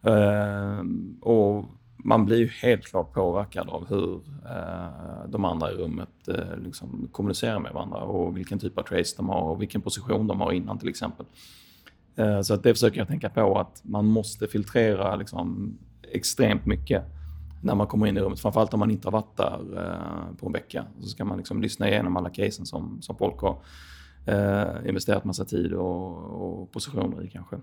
[0.07, 0.85] Eh,
[1.21, 1.65] och
[2.03, 7.09] man blir ju helt klart påverkad av hur eh, de andra i rummet eh, liksom
[7.13, 10.53] kommunicerar med varandra och vilken typ av trace de har och vilken position de har
[10.53, 11.27] innan till exempel.
[12.17, 15.79] Eh, så att det försöker jag tänka på att man måste filtrera liksom,
[16.13, 17.05] extremt mycket
[17.63, 18.41] när man kommer in i rummet.
[18.41, 20.85] Framförallt om man inte har varit där eh, på en vecka.
[21.01, 23.59] Så ska man liksom lyssna igenom alla casen som, som folk har
[24.27, 27.57] eh, investerat massa tid och, och positioner i kanske.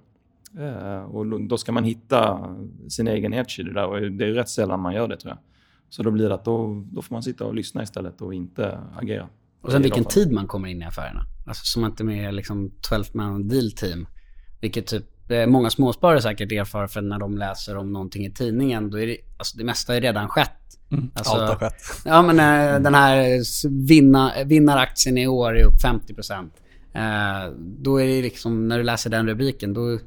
[0.57, 2.49] Eh, och då ska man hitta
[2.89, 5.31] sin egen edge i det där och det är rätt sällan man gör det tror
[5.31, 5.39] jag.
[5.89, 8.79] Så då blir det att då, då får man sitta och lyssna istället och inte
[8.95, 9.29] agera.
[9.61, 11.25] Och sen vilken tid man kommer in i affärerna.
[11.47, 14.07] Alltså som att det är liksom 12 man deal team.
[14.61, 18.89] Vilket typ eh, många småsparare säkert erfar för när de läser om någonting i tidningen.
[18.89, 20.51] Då är det, alltså det mesta är redan skett.
[21.13, 21.73] Alltså, Allt har skett.
[22.05, 23.39] Ja men eh, den här
[23.87, 26.49] vinna, vinnaraktien i år är upp 50%.
[26.93, 29.99] Eh, då är det liksom, när du läser den rubriken, då,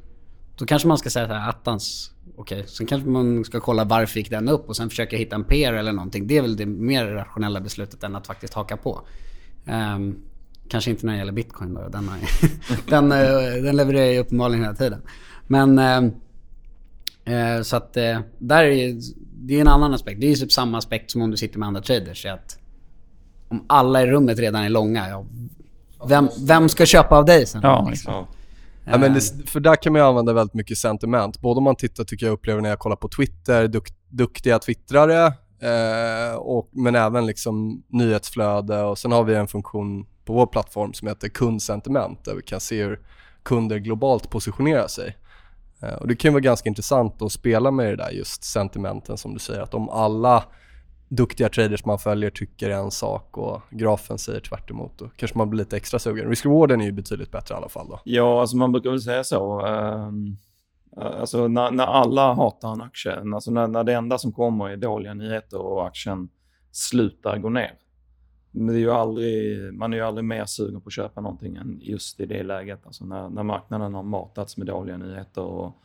[0.57, 2.63] då kanske man ska säga så här, attans, okej.
[2.67, 5.73] Sen kanske man ska kolla varför gick den upp och sen försöka hitta en PR
[5.73, 6.27] eller någonting.
[6.27, 9.01] Det är väl det mer rationella beslutet än att faktiskt haka på.
[9.65, 10.15] Ehm,
[10.67, 11.87] kanske inte när det gäller bitcoin då.
[11.87, 12.19] Den, har,
[12.89, 15.01] den, eh, den levererar ju uppenbarligen hela tiden.
[15.47, 15.79] Men
[17.25, 19.01] Eh, så att eh, där är ju,
[19.35, 20.21] det är en annan aspekt.
[20.21, 22.25] Det är ju typ samma aspekt som om du sitter med andra traders.
[22.25, 22.57] Att
[23.47, 25.25] om alla i rummet redan är långa, ja,
[26.07, 27.61] vem, vem ska köpa av dig sen?
[27.63, 28.25] Ja, liksom.
[28.85, 28.97] Ja.
[28.97, 31.41] Men det, för där kan man ju använda väldigt mycket sentiment.
[31.41, 35.25] Både om man tittar, tycker jag upplever när jag kollar på Twitter, duk, duktiga twittrare,
[35.61, 40.93] eh, och, men även liksom nyhetsflöde och sen har vi en funktion på vår plattform
[40.93, 42.99] som heter kundsentiment där vi kan se hur
[43.43, 45.17] kunder globalt positionerar sig.
[45.81, 49.17] Eh, och det kan ju vara ganska intressant att spela med det där just sentimenten
[49.17, 50.43] som du säger, att om alla
[51.07, 55.49] duktiga traders man följer tycker en sak och grafen säger tvärt emot, då kanske man
[55.49, 56.29] blir lite extra sugen.
[56.29, 57.99] Risk-rewarden är ju betydligt bättre i alla fall då.
[58.03, 59.65] Ja, alltså man brukar väl säga så.
[59.65, 60.37] ehm,
[60.97, 64.77] alltså när, när alla hatar en aktie, alltså när, när det enda som kommer är
[64.77, 66.29] dåliga nyheter och aktien
[66.71, 67.73] slutar gå ner.
[68.51, 71.55] Men det är ju aldrig, man är ju aldrig mer sugen på att köpa någonting
[71.55, 72.85] än just i det läget.
[72.85, 75.81] Alltså när, när marknaden har matats med dåliga nyheter och,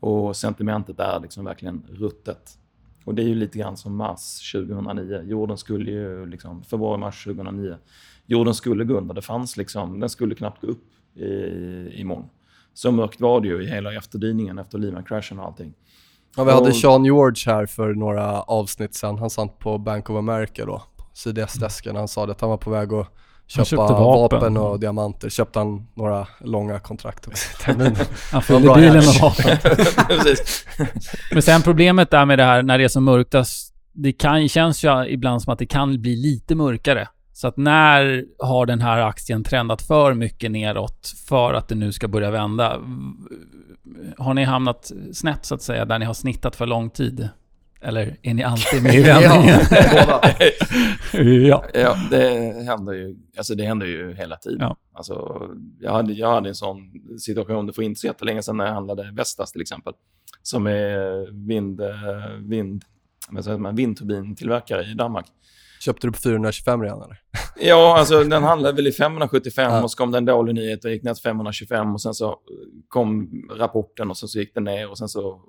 [0.00, 2.58] och sentimentet är liksom verkligen ruttet.
[3.06, 5.22] Och det är ju lite grann som mars 2009.
[5.24, 7.76] Jorden skulle ju, liksom, februari-mars 2009,
[8.26, 9.14] jorden skulle gå under.
[9.14, 10.84] Det fanns liksom, den skulle knappt gå upp
[11.16, 12.28] i, imorgon.
[12.74, 15.74] Så mörkt var det ju i hela efterdyningen efter Lehman-kraschen och allting.
[16.36, 19.18] Ja, vi hade Och- Sean George här för några avsnitt sedan.
[19.18, 21.96] Han satt på Bank of America då, CDS-desken.
[21.96, 23.08] Han sa att han var på väg att
[23.46, 24.38] köpa köpte vapen.
[24.38, 24.56] vapen.
[24.56, 25.28] och diamanter.
[25.28, 27.48] Köpte han några långa kontrakt också.
[28.32, 29.58] Han fyllde bilen med vapen.
[31.32, 33.72] Men sen problemet där med det här när det är så mörktast.
[33.92, 37.08] Det kan, känns ju ibland som att det kan bli lite mörkare.
[37.32, 41.92] Så att när har den här aktien trendat för mycket neråt för att det nu
[41.92, 42.80] ska börja vända?
[44.18, 47.28] Har ni hamnat snett så att säga, där ni har snittat för lång tid?
[47.80, 49.60] Eller är ni alltid med i vändningen?
[51.46, 51.64] ja.
[51.74, 54.58] Ja, det händer ju, alltså det händer ju hela tiden.
[54.60, 54.76] Ja.
[54.92, 55.42] Alltså,
[55.80, 59.12] jag, hade, jag hade en sån situation för inte så jättelänge sedan när jag handlade
[59.16, 59.92] Vestas till exempel.
[60.42, 61.80] Som är vind,
[62.48, 62.84] vind,
[63.28, 65.26] vad säger man, vindturbintillverkare i Danmark.
[65.80, 67.20] Köpte du på 425 redan eller?
[67.60, 69.82] Ja, alltså den handlade väl i 575 Ja.
[69.82, 72.38] och så kom det en dålig nyhet och gick ner till 525 och sen så
[72.88, 75.40] kom rapporten och sen så gick den ner och sen så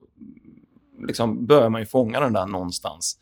[0.99, 3.19] liksom börjar man ju fånga den där någonstans.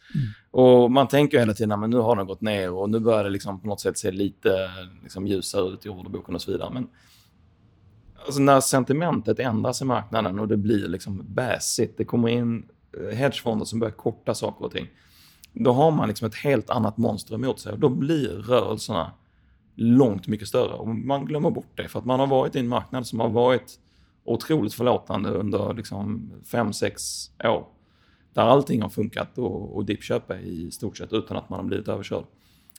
[0.52, 3.30] Och man tänker hela tiden att nu har den gått ner och nu börjar det
[3.30, 4.70] liksom på något sätt se lite
[5.04, 6.70] liksom, ljusare ut i orderboken och så vidare.
[6.74, 6.88] Men
[8.26, 12.66] alltså, när sentimentet ändras i marknaden och det blir liksom bäsigt, det kommer in
[13.02, 14.88] eh, hedgefonder som börjar korta saker och ting.
[15.54, 19.12] Då har man liksom ett helt annat monster emot sig och då blir rörelserna
[19.76, 20.74] långt mycket större.
[20.74, 23.30] Och man glömmer bort det för att man har varit i en marknad som har
[23.30, 23.80] varit
[24.26, 27.68] otroligt förlåtande under liksom fem, sex år.
[28.34, 31.88] Där allting har funkat och, och dippköpa i stort sett utan att man har blivit
[31.88, 32.26] överkörd.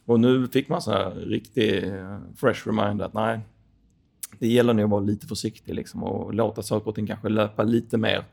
[0.04, 3.40] Och nu fick man så här riktig eh, fresh reminder att nej,
[4.38, 7.62] det gäller nog att vara lite försiktig liksom och låta saker och ting kanske löpa
[7.62, 8.24] lite mer.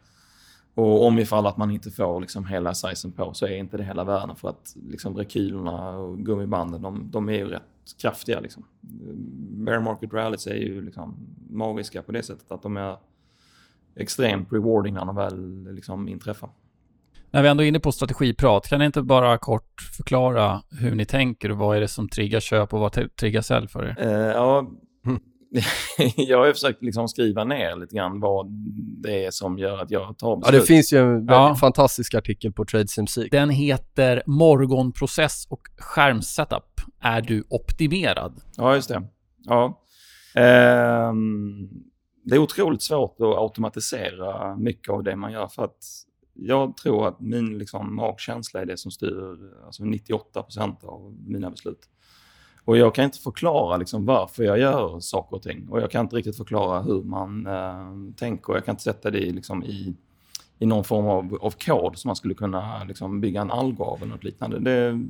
[0.75, 3.83] Och om ifall att man inte får liksom hela sizen på så är inte det
[3.83, 7.63] hela världen för att liksom rekylerna och gummibanden de, de är ju rätt
[8.01, 8.39] kraftiga.
[8.39, 8.63] Liksom.
[9.65, 11.15] Bear market rallies är ju liksom
[11.49, 12.97] magiska på det sättet att de är
[13.95, 16.49] extremt rewarding när de väl liksom inträffar.
[17.31, 21.05] När vi ändå är inne på strategiprat, kan ni inte bara kort förklara hur ni
[21.05, 23.95] tänker och vad är det som triggar köp och vad triggar sälj för er?
[23.99, 24.67] Eh, ja,
[26.15, 28.47] jag har ju försökt liksom skriva ner lite grann vad
[29.03, 30.61] det är som gör att jag tar Ja, beslut.
[30.61, 31.55] det finns ju en Ja.
[31.55, 33.31] fantastisk artikel på TradeSimSeek.
[33.31, 36.81] Den heter Morgonprocess och skärmsetup.
[36.99, 38.41] Är du optimerad?
[38.57, 39.03] Ja, just det.
[39.43, 39.81] Ja.
[40.35, 41.69] Ehm,
[42.25, 45.77] det är otroligt svårt att automatisera mycket av det man gör för att
[46.33, 51.79] jag tror att min liksom, magkänsla är det som styr alltså 98% av mina beslut.
[52.65, 55.67] Och jag kan inte förklara liksom, varför jag gör saker och ting.
[55.69, 58.53] Och jag kan inte riktigt förklara hur man eh, tänker.
[58.53, 59.95] Jag kan inte sätta det i, liksom, i,
[60.59, 63.97] i någon form av, av kod som man skulle kunna liksom, bygga en algo av
[63.97, 64.59] eller något liknande.
[64.59, 65.05] Det,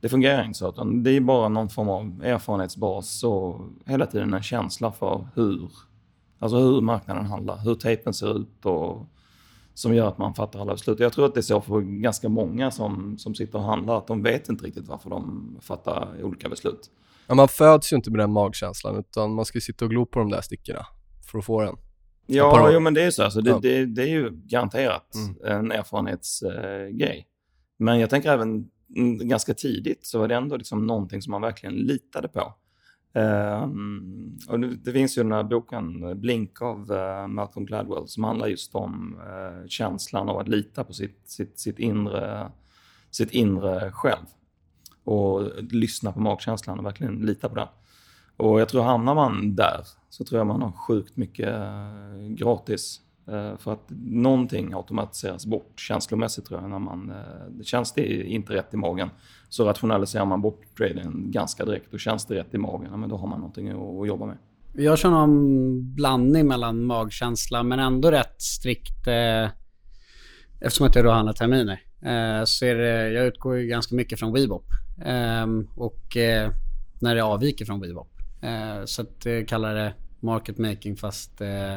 [0.00, 0.68] det fungerar inte så.
[0.68, 5.70] Utan det är bara någon form av erfarenhetsbas och hela tiden en känsla för hur,
[6.38, 9.06] alltså hur marknaden handlar, hur tejpen ser ut och
[9.78, 11.00] som gör att man fattar alla beslut.
[11.00, 14.06] Jag tror att det är så för ganska många som, som sitter och handlar, att
[14.06, 16.90] de vet inte riktigt varför de fattar olika beslut.
[17.26, 20.18] Ja, man föds ju inte med den magkänslan utan man ska sitta och glo på
[20.18, 20.86] de där stickorna
[21.30, 21.76] för att få den.
[22.26, 23.22] Ja, jo, men det är så.
[23.22, 23.58] Alltså, det, Ja.
[23.62, 25.14] det, det är ju garanterat
[25.44, 25.60] Mm.
[25.60, 27.26] en erfarenhetsgrej.
[27.78, 31.40] men jag tänker även mm, ganska tidigt så var det ändå liksom någonting som man
[31.42, 32.54] verkligen litade på.
[33.12, 38.46] Ehm, och det, finns ju den här boken Blink av eh, Malcolm Gladwell som handlar
[38.46, 42.50] just om eh, känslan av att lita på sitt, sitt, sitt, inre,
[43.10, 44.26] sitt inre själv.
[45.04, 47.68] Och lyssna på magkänslan och verkligen lita på den.
[48.36, 53.00] Och jag tror hamnar man där så tror jag man har sjukt mycket eh, gratis.
[53.28, 56.70] Eh, för att någonting automatiseras bort känslomässigt tror jag.
[56.70, 59.10] När man, eh, det känns det inte rätt i magen
[59.48, 61.94] så rationaliserar man bort traden ganska direkt.
[61.94, 64.36] Och känns det rätt i magen, men då har man någonting att, jobba med.
[64.72, 69.50] Jag kör någon blandning mellan magkänsla men ändå rätt strikt eh,
[70.60, 71.80] eftersom att jag då handlar terminer.
[72.02, 74.66] Eh, så är det, jag utgår ju ganska mycket från Weebop.
[75.04, 76.50] Eh, och eh,
[77.00, 78.10] när det avviker från Weebop.
[78.42, 81.76] Eh, så att eh, jag kallar det market making fast eh,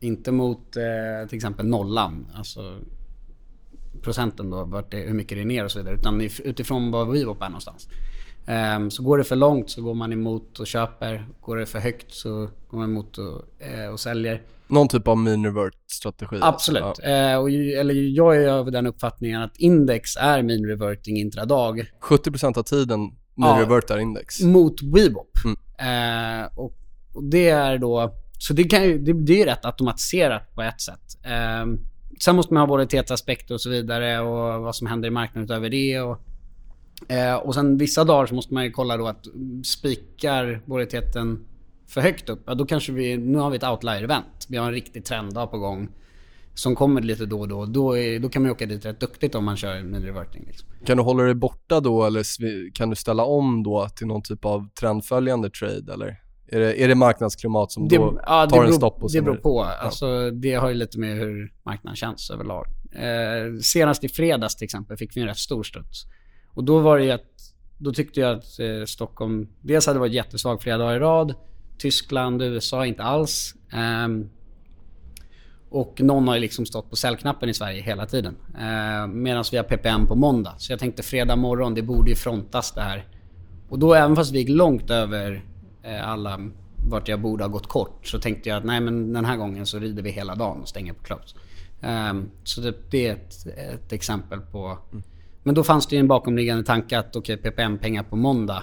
[0.00, 2.26] inte mot eh, till exempel nollan.
[2.34, 2.78] Alltså
[4.02, 5.94] procenten då, vart det, hur mycket det är ner och så vidare.
[5.94, 7.88] Utan if- utifrån var Weebop är någonstans.
[8.46, 11.26] Ehm, så går det för långt så går man emot och köper.
[11.40, 14.42] Går det för högt så går man emot och, eh, och säljer.
[14.68, 16.38] Någon typ av mean revert strategi.
[16.42, 16.82] Absolut.
[16.82, 17.02] Alltså.
[17.02, 21.84] Eh, och, eller jag är över den uppfattningen att index är mean reverting intradag Ja.
[22.00, 23.00] 70% av tiden
[23.34, 23.62] mean Ja.
[23.64, 24.40] revertar index.
[24.42, 25.30] mot Weebop.
[25.44, 26.42] Mm.
[26.42, 26.76] Eh, och,
[27.14, 28.14] och det är då...
[28.40, 31.18] Så det, kan ju, det, blir är ju rätt automatiserat på ett sätt.
[31.24, 31.66] Eh,
[32.20, 35.70] sen måste man ha volatilitetsaspekter och så vidare och vad som händer i marknaden utöver
[35.70, 36.00] det.
[36.00, 36.18] Och,
[37.08, 41.44] eh, och sen vissa dagar så måste man ju kolla då att mm, spikar volatiliteten
[41.88, 43.16] för högt upp, ja, då kanske vi...
[43.16, 44.46] Nu har vi ett outlier-event.
[44.48, 45.88] Vi har en riktig trenddag på gång
[46.54, 47.66] som kommer lite då och då.
[47.66, 50.44] Då, är, då kan man ju åka dit rätt duktigt om man kör med reverting.
[50.46, 50.68] Liksom.
[50.84, 54.44] Kan du hålla dig borta då eller kan du ställa om då till någon typ
[54.44, 56.29] av trendföljande trade eller?
[56.52, 59.22] Är det, är det marknadsklimat som Det, då ja, tar en beror, stopp och Det
[59.22, 59.62] beror på.
[59.62, 62.66] Alltså, det har ju lite med hur marknaden känns överlag.
[62.92, 66.06] Eh, senast i fredags till exempel fick vi en rätt stor studs.
[66.54, 67.26] Och då var det att...
[67.78, 69.48] Då tyckte jag att eh, Stockholm...
[69.60, 71.34] Dels hade varit jättesvag flera dagar i rad.
[71.78, 73.54] Tyskland, USA inte alls.
[73.72, 74.30] Ehm,
[75.70, 78.36] och någon har ju liksom stått på säljknappen i Sverige hela tiden.
[78.54, 80.54] Eh, Medan vi har PPM på måndag.
[80.58, 83.06] Så jag tänkte fredag morgon, det borde ju frontas det här.
[83.68, 85.40] Och då även fast vi gick långt över eh,
[86.02, 86.50] alla
[86.88, 89.66] vart jag borde ha gått kort så tänkte jag att nej men den här gången
[89.66, 91.36] så rider vi hela dagen och stänger på close.
[91.80, 94.78] Ehm, så det, det är ett, ett exempel på
[95.42, 98.62] Men då fanns det ju en bakomliggande tanke att okej, okay, PPM-pengar på måndag.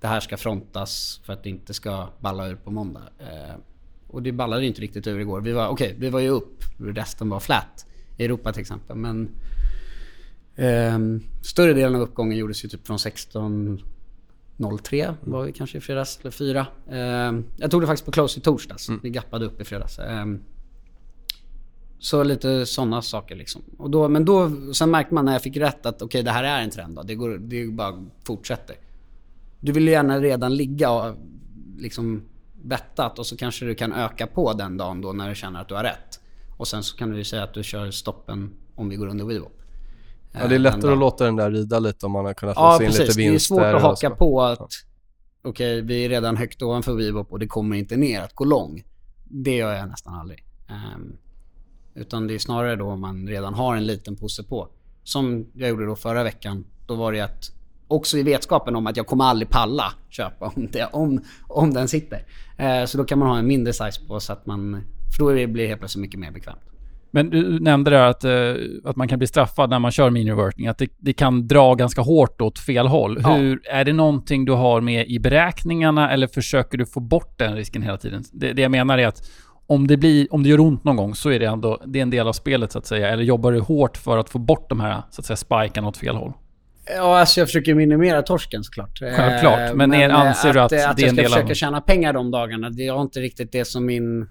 [0.00, 3.02] Det här ska frontas för att det inte ska balla ur på måndag.
[3.18, 3.54] Eh,
[4.08, 5.40] och det ballade inte riktigt ur igår.
[5.40, 7.86] Vi var, okay, vi var ju upp, resten var flat.
[8.16, 8.96] I Europa till exempel.
[8.96, 9.28] Men
[10.56, 10.98] eh,
[11.42, 12.98] större delen av uppgången gjordes ju typ från
[14.56, 16.66] 16.03 var vi kanske i fredags, eller 4.
[16.90, 16.98] Eh,
[17.56, 18.88] jag tog det faktiskt på close i torsdags.
[18.88, 19.00] Mm.
[19.02, 19.98] Vi gappade upp i fredags.
[19.98, 20.26] Eh,
[21.98, 23.62] så lite sådana saker liksom.
[23.78, 26.30] Och då, men då, sen märkte man när jag fick rätt att okej, okay, det
[26.30, 26.96] här är en trend.
[26.96, 27.02] Då.
[27.02, 28.76] Det, går, det bara fortsätter.
[29.60, 31.14] Du vill gärna redan ligga och
[31.78, 32.22] liksom
[32.62, 35.68] bettat och så kanske du kan öka på den dagen då när du känner att
[35.68, 36.20] du har rätt.
[36.56, 39.24] Och sen så kan du ju säga att du kör stoppen om vi går under
[39.24, 39.61] WeWop.
[40.32, 42.60] Ja, det är lättare att låta den där rida lite om man har kunnat få
[42.60, 43.00] ja, in precis.
[43.00, 43.56] lite vinster.
[43.56, 44.58] Det är svårt att haka på att
[45.42, 48.44] okej, okay, vi är redan högt ovanför WeWop och det kommer inte ner att gå
[48.44, 48.82] lång.
[49.24, 50.44] Det gör jag nästan aldrig.
[50.68, 51.16] Um,
[51.94, 54.68] utan det är snarare då man redan har en liten påse på.
[55.04, 56.64] Som jag gjorde då förra veckan.
[56.86, 57.52] Då var det att
[57.88, 61.88] också i vetskapen om att jag kommer aldrig palla köpa om, det, om, om den
[61.88, 62.26] sitter.
[62.58, 64.84] Eh, så då kan man ha en mindre size på så att man...
[65.16, 66.71] För då blir det helt plötsligt mycket mer bekvämt.
[67.14, 68.54] Men du nämnde där att, eh,
[68.84, 70.68] att man kan bli straffad när man kör mini-reverting.
[70.70, 73.20] Att det, det, kan dra ganska hårt åt fel håll.
[73.22, 73.34] Ja.
[73.34, 77.54] Hur, är det någonting du har med i beräkningarna eller försöker du få bort den
[77.54, 78.24] risken hela tiden?
[78.32, 79.30] Det, det jag menar är att
[79.66, 82.02] om det, blir, om det gör ont någon gång så är det ändå det är
[82.02, 83.08] en del av spelet så att säga.
[83.08, 85.96] Eller jobbar du hårt för att få bort de här så att säga spikarna åt
[85.96, 86.32] fel håll?
[86.96, 88.98] Ja, alltså jag försöker minimera torsken såklart.
[88.98, 89.74] Självklart.
[89.74, 91.32] Men, men er, anser att, du att, att det är en del av...
[91.32, 94.28] Att jag ska försöka tjäna pengar de dagarna, det är inte riktigt det som min...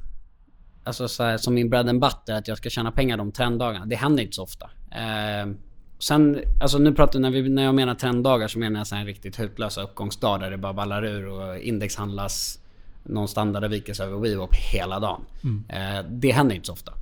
[0.92, 3.86] Alltså så här, som min bread and butter, att jag ska tjäna pengar de trenddagarna.
[3.86, 4.70] Det händer inte så ofta.
[4.92, 5.52] Eh,
[6.00, 9.06] sen, alltså nu pratar när, vi, när jag menar trenddagar så menar jag så här
[9.06, 12.60] riktigt hutlösa uppgångsdagar där det bara ballar ur och index handlas
[13.04, 15.22] någon standardavvikelse över WeWop hela dagen.
[15.44, 15.64] Mm.
[15.70, 16.94] Eh, det händer inte så ofta.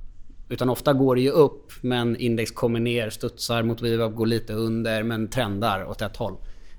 [0.48, 4.52] Utan ofta går det ju upp men index kommer ner, studsar mot VWAP, går lite
[4.52, 6.36] under men trendar åt ett håll.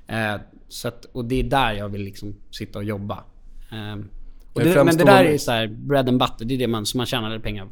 [0.08, 0.36] Eh,
[0.68, 3.24] så att, och det är där jag vill liksom sitta och jobba.
[3.72, 4.04] Eh,
[4.54, 6.46] och det, men det där är så här bread and butter.
[6.46, 7.68] Det är det man, som man tjänar pengar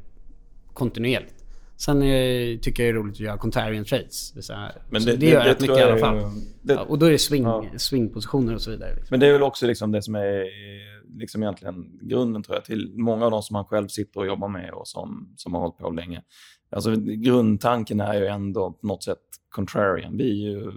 [0.73, 1.33] kontinuerligt.
[1.77, 4.31] Sen eh, tycker jag det är roligt att göra contrarian trades.
[4.31, 6.15] Det, här, men det, det, det gör jag rätt mycket i alla fall.
[6.61, 7.65] Det, ja, och då är det swing, ja.
[7.77, 8.95] swingpositioner och så vidare.
[8.95, 9.07] Liksom.
[9.09, 10.45] Men det är väl också liksom det som är
[11.17, 14.47] liksom egentligen grunden tror jag till många av de som man själv sitter och jobbar
[14.47, 16.21] med och som, som har hållit på länge.
[16.71, 19.17] Alltså grundtanken är ju ändå på något sätt
[19.49, 20.17] contrarian.
[20.17, 20.71] Vi är ju,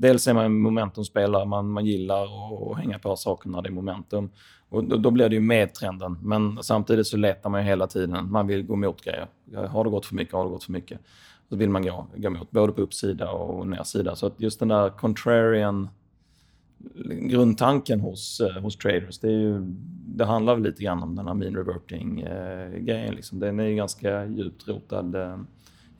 [0.00, 3.72] dels är man en momentumspelare, man, man gillar att hänga på saker när det är
[3.72, 4.30] momentum.
[4.68, 6.18] Och då, då blir det ju med trenden.
[6.22, 8.30] Men samtidigt så letar man ju hela tiden.
[8.30, 9.26] Man vill gå emot grejer.
[9.68, 10.34] Har det gått för mycket?
[10.34, 11.00] Har det gått för mycket?
[11.48, 14.16] Så vill man gå, gå emot, både på uppsida och nedsida.
[14.16, 15.88] Så att just den där contrarian
[17.08, 19.60] grundtanken hos, eh, hos traders, det, är ju,
[20.06, 23.08] det handlar väl lite grann om den här mean reverting-grejen.
[23.08, 23.38] Eh, liksom.
[23.38, 25.38] Den är ju ganska djupt rotad eh,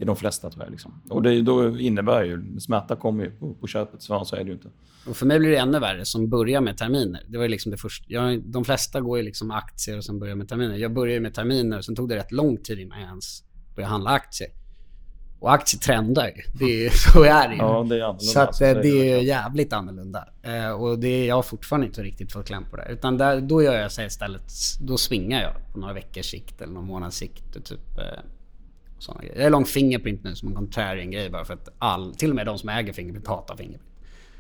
[0.01, 0.71] i de flesta tror jag.
[0.71, 1.03] Liksom.
[1.11, 4.47] Och det då innebär ju, smärta kommer ju på, på köpet, så, så är det
[4.47, 4.69] ju inte.
[5.07, 7.23] Och för mig blir det ännu värre som börjar med terminer.
[7.29, 8.05] Det var liksom det första.
[8.09, 10.77] Jag, de flesta går ju liksom aktier och sen börjar med terminer.
[10.77, 13.43] Jag började med terminer och sen tog det rätt lång tid innan jag ens
[13.75, 14.51] började handla aktier.
[15.41, 16.43] Och aktier trendar ju.
[16.59, 17.61] Det är, så är det ju.
[17.61, 18.19] Ja, det är.
[18.19, 20.29] Så att, det, det är jävligt annorlunda.
[20.43, 22.87] Eh, och det är jag fortfarande inte riktigt fått kläm på det.
[22.91, 26.73] Utan där, då gör jag så istället, då svingar jag på några veckors sikt eller
[26.73, 27.65] någon månads sikt.
[27.65, 28.21] Typ, eh,
[29.03, 29.37] såna grejer.
[29.37, 32.47] Jag är lång fingerprint nu som en contrarian-grej bara för att all, till och med
[32.47, 33.93] de som äger fingerprint hatar fingerprint.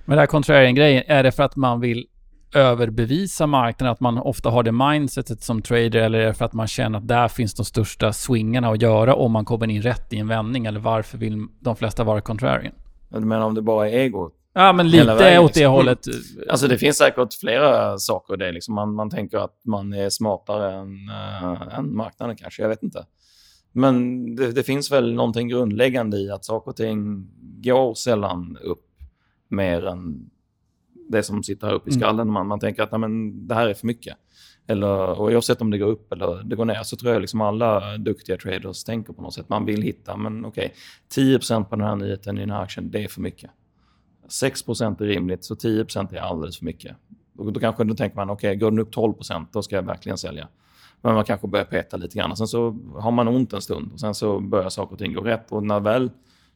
[0.04, 2.06] Men det här contrarian-grejen, är det för att man vill
[2.54, 6.52] överbevisa marknaden, att man ofta har det mindsetet som trader eller är det för att
[6.52, 10.12] man känner att där finns de största swingarna att göra om man kommer in rätt
[10.12, 12.74] i en vändning eller varför vill de flesta vara contrarian?
[13.08, 14.30] Du menar om det bara är ego?
[14.52, 15.72] Ja, men lite vägen, åt det liksom.
[15.72, 15.98] hållet.
[16.48, 18.52] Alltså det finns säkert flera saker det.
[18.52, 22.82] Liksom man, man tänker att man är smartare än, äh, än marknaden kanske, jag vet
[22.82, 23.06] inte.
[23.72, 27.26] Men det, det, finns väl någonting grundläggande i att saker och ting
[27.62, 28.86] går sällan upp
[29.48, 30.30] mer än
[31.08, 32.00] det som sitter här uppe i mm.
[32.00, 32.20] skallen.
[32.20, 32.34] Mm.
[32.34, 34.16] Man, man tänker att men, det här är för mycket.
[34.66, 37.40] Eller, och oavsett om det går upp eller det går ner så tror jag liksom
[37.40, 39.48] alla duktiga traders tänker på något sätt.
[39.48, 40.74] Man vill hitta, men okej,
[41.14, 43.50] okay, 10% på den här nyheten i den här aktien, det är för mycket.
[44.42, 46.96] 6% är rimligt, så 10% är alldeles för mycket.
[47.38, 49.82] Och då kanske då tänker man, okej, okay, går den upp 12% då ska jag
[49.82, 50.48] verkligen sälja.
[51.02, 52.36] Men man kanske börjar peta lite grann.
[52.36, 55.20] Sen så har man ont en stund och sen så börjar saker och ting gå
[55.20, 55.52] rätt.
[55.52, 56.10] Och när väl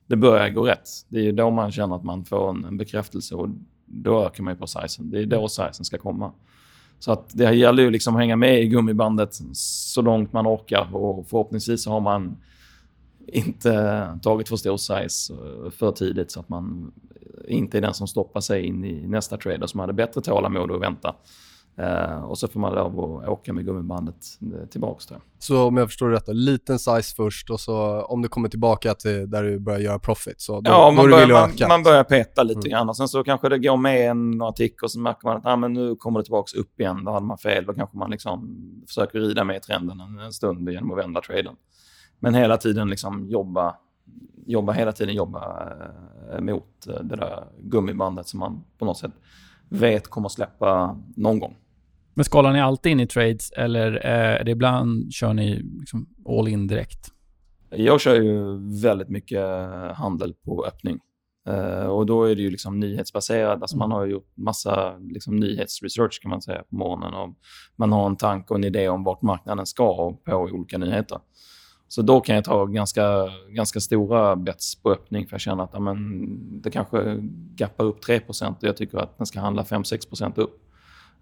[0.06, 2.76] det börjar gå rätt, det är ju då man känner att man får en, en
[2.76, 3.34] bekräftelse.
[3.34, 3.48] Och
[3.86, 5.10] då ökar man ju på sizen.
[5.10, 6.32] Det är då sizen ska komma.
[6.98, 10.94] Så att det gäller ju liksom att hänga med i gummibandet så långt man orkar
[10.94, 12.36] och förhoppningsvis så har man
[13.26, 16.92] inte tagit för stor size eh, för tidigt så att man
[17.48, 20.82] inte är den som stoppar sig in i nästa trader som hade bättre tålamod och
[20.82, 21.14] vänta.
[21.76, 24.16] Eh, och så får man lov att åka med gummibandet
[24.60, 25.18] eh, tillbaks där.
[25.38, 28.48] Så om jag förstår det rätt, då, liten size först och så om du kommer
[28.48, 31.82] tillbaka till där du börjar göra profit så då, Ja, då man börjar, man, man
[31.82, 32.70] börjar peta lite Mm.
[32.70, 35.36] grann och sen så kanske det går med en, några tick och så märker man
[35.36, 37.04] att ah, men nu kommer det tillbaks upp igen.
[37.04, 37.66] Då hade man fel.
[37.66, 38.56] Då kanske man liksom
[38.88, 41.56] försöker rida med trenden en, en stund genom att vända traden.
[42.18, 43.76] Men hela tiden liksom jobba,
[44.46, 45.72] jobba hela tiden jobba
[46.32, 49.12] eh, mot eh, det där gummibandet som man på något sätt
[49.68, 51.56] vet kommer släppa någon gång.
[52.14, 56.08] Men skalar ni alltid in i trades eller eh, är det ibland kör ni liksom
[56.28, 57.10] all in direkt?
[57.70, 59.44] Jag kör ju väldigt mycket
[59.94, 60.98] handel på öppning.
[61.48, 63.62] Eh, och då är det ju liksom nyhetsbaserat.
[63.62, 67.14] Alltså man har ju gjort massa liksom nyhetsresearch kan man säga på morgonen.
[67.14, 67.34] Och
[67.76, 71.18] man har en tanke och en idé om vart marknaden ska på olika nyheter.
[71.88, 75.70] Så då kan jag ta ganska, ganska stora bets på öppning för jag känner att
[75.72, 77.16] ja, men, det kanske
[77.54, 80.63] gappar upp 3 och jag tycker att den ska handla 5-6% upp.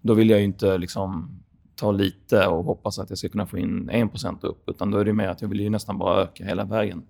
[0.03, 1.29] Då vill jag ju inte liksom
[1.75, 4.09] ta lite och hoppas att jag ska kunna få in 1
[4.41, 7.03] upp, utan då är det mer att jag vill ju nästan bara öka hela vägen.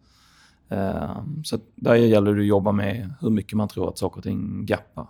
[0.69, 4.23] Ehm, så där gäller det att jobba med hur mycket man tror att saker och
[4.23, 5.07] ting gappar.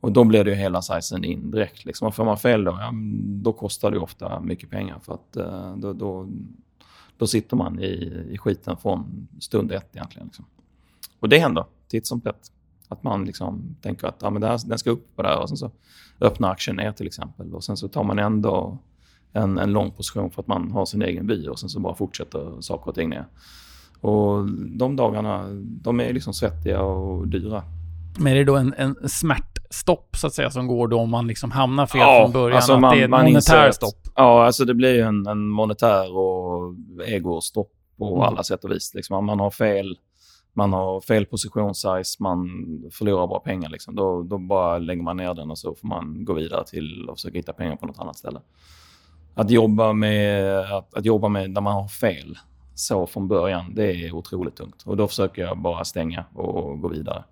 [0.00, 1.84] Och då blir det ju hela sizen in direkt.
[1.84, 2.08] Liksom.
[2.08, 2.92] Och får man fel då, ja,
[3.42, 4.98] då kostar det ju ofta mycket pengar.
[5.02, 6.28] För att eh, då, då,
[7.16, 10.26] då sitter man i, i skiten från stund ett egentligen.
[10.26, 10.44] Liksom.
[11.18, 12.52] Och det händer titt som tätt.
[12.92, 15.48] Att man liksom tänker att ja, men här, den ska upp på det här och
[15.48, 15.70] sen så
[16.20, 17.54] öppnar aktien ner till exempel.
[17.54, 18.78] Och sen så tar man ändå
[19.32, 21.94] en, en lång position för att man har sin egen vy och sen så bara
[21.94, 23.24] fortsätter saker och ting ner.
[24.00, 27.62] Och de dagarna, de är liksom svettiga och dyra.
[28.18, 31.26] Men är det då en, en smärtstopp så att säga som går då om man
[31.26, 32.56] liksom hamnar fel Ja, från början?
[32.56, 34.08] alltså att man- det är ett monetär att- stopp?
[34.16, 36.74] Ja, alltså det blir en, en monetär och
[37.06, 38.20] egostopp på Mm.
[38.20, 38.92] alla sätt och vis.
[38.94, 39.24] Liksom.
[39.26, 39.98] Man har fel
[40.52, 42.48] man har fel positionssize, man
[42.92, 43.68] förlorar bara pengar.
[43.68, 43.94] Liksom.
[43.94, 47.16] Då, då bara lägger man ner den och så får man gå vidare till och
[47.16, 48.40] försöka hitta pengar på något annat ställe.
[49.34, 52.38] Att jobba med, att, att jobba med där man har fel
[52.74, 54.82] så från början, det är otroligt tungt.
[54.86, 57.24] Och då försöker jag bara stänga och gå vidare.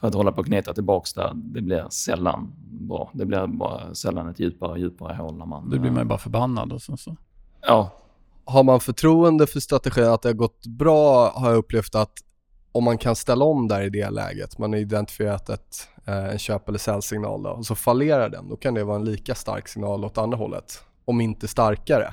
[0.00, 3.10] För att hålla på och kneta tillbaka där, det blir sällan bra.
[3.12, 5.70] Det blir bara sällan ett djupare och djupare hål när man...
[5.70, 6.96] Då blir man ju bara förbannad och så.
[6.96, 7.16] så.
[7.60, 7.90] Ja,
[8.44, 12.12] Har man förtroende för strategin att det har gått bra har jag upplevt att
[12.74, 16.38] om man kan ställa om där i det läget, man har identifierat ett, eh, en
[16.38, 19.68] köp eller säljsignal då, och så fallerar den, då kan det vara en lika stark
[19.68, 22.06] signal åt andra hållet, om inte starkare.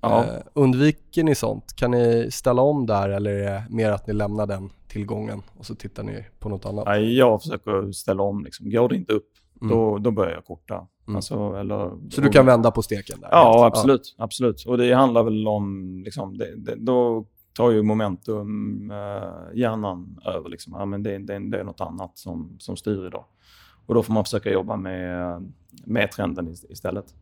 [0.00, 0.24] ja.
[0.24, 1.76] Eh, undviker ni sånt?
[1.76, 5.66] Kan ni ställa om där eller är det mer att ni lämnar den tillgången och
[5.66, 6.84] så tittar ni på något annat?
[6.86, 8.44] Nej, jag försöker ställa om.
[8.44, 8.70] Liksom.
[8.70, 9.28] Går det inte upp,
[9.62, 9.76] Mm.
[9.76, 10.86] då, då börjar jag korta.
[11.06, 11.16] Mm.
[11.16, 13.28] Alltså, eller, Så du kan vända på steken där?
[13.30, 13.74] Ja, helt?
[13.74, 14.14] absolut.
[14.18, 14.64] absolut.
[14.66, 20.48] Och det handlar väl om, liksom, det, det, då tar ju momentum eh, hjärnan över.
[20.48, 20.72] Liksom.
[20.78, 23.24] Ja, men det, det, det är något annat som, som styr idag.
[23.86, 25.42] Och då får man försöka jobba med,
[25.84, 27.14] med trenden istället.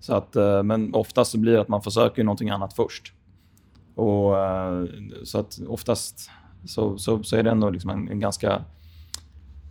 [0.00, 3.12] Så att, eh, men oftast så blir det att man försöker någonting annat först.
[3.94, 4.84] Och, eh,
[5.24, 6.30] så att oftast
[6.64, 8.64] så, så, så är det ändå liksom en, en ganska...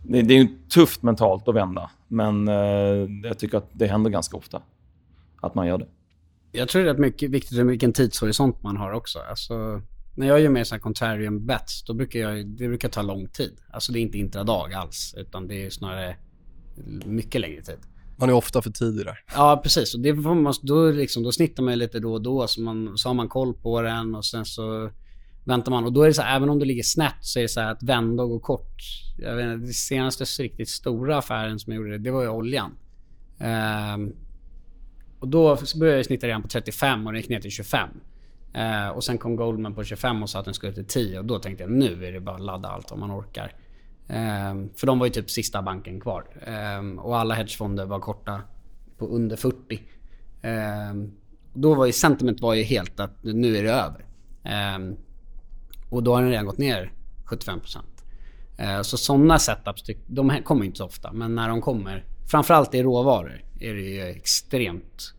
[0.04, 4.10] Det, det är ju tufft mentalt att vända, men eh, jag tycker att det händer
[4.10, 4.62] ganska ofta
[5.40, 5.86] att man gör det.
[6.52, 9.18] Jag tror det är mycket viktigt vilken tidshorisont man har också.
[9.18, 9.82] Alltså,
[10.14, 13.56] när jag gör mer sådana contrarian bets, då brukar jag, det brukar ta lång tid.
[13.70, 16.16] Alltså det är inte intradag alls, utan det är snarare
[17.04, 17.78] mycket längre tid.
[18.16, 19.18] Man är ofta för tidig där.
[19.34, 19.94] Ja, precis.
[19.94, 22.98] Och det får man, då, liksom, då snittar man lite då och då, så, man,
[22.98, 24.90] så har man koll på den och sen så
[25.44, 25.84] väntar man.
[25.84, 27.60] Och då är det så här, även om det ligger snett så är det så
[27.60, 28.82] här att vända och gå kort.
[29.18, 32.78] Jag vet inte, det senaste riktigt stora affären som jag gjorde, det var ju oljan.
[33.38, 34.12] Ehm,
[35.20, 37.88] och då började jag snitta redan på 35 och den gick ner till 25.
[38.52, 41.24] Eh, och sen kom Goldman på 25 och sa att den skulle till 10 och
[41.24, 43.52] då tänkte jag nu är det bara att ladda allt om man orkar.
[44.08, 46.24] Eh, för de var ju typ sista banken kvar.
[46.46, 48.40] Eh, och alla hedgefonder var korta
[48.98, 49.82] på under 40.
[50.42, 50.50] Eh,
[51.54, 54.04] då var ju sentiment var ju helt att nu är det över.
[54.44, 54.94] Eh,
[55.90, 56.92] och då har den redan gått ner
[57.24, 57.78] 75%.
[58.58, 61.12] Eh, så sådana setups, de kommer inte så ofta.
[61.12, 65.14] Men när de kommer, framförallt i råvaror, är det ju extremt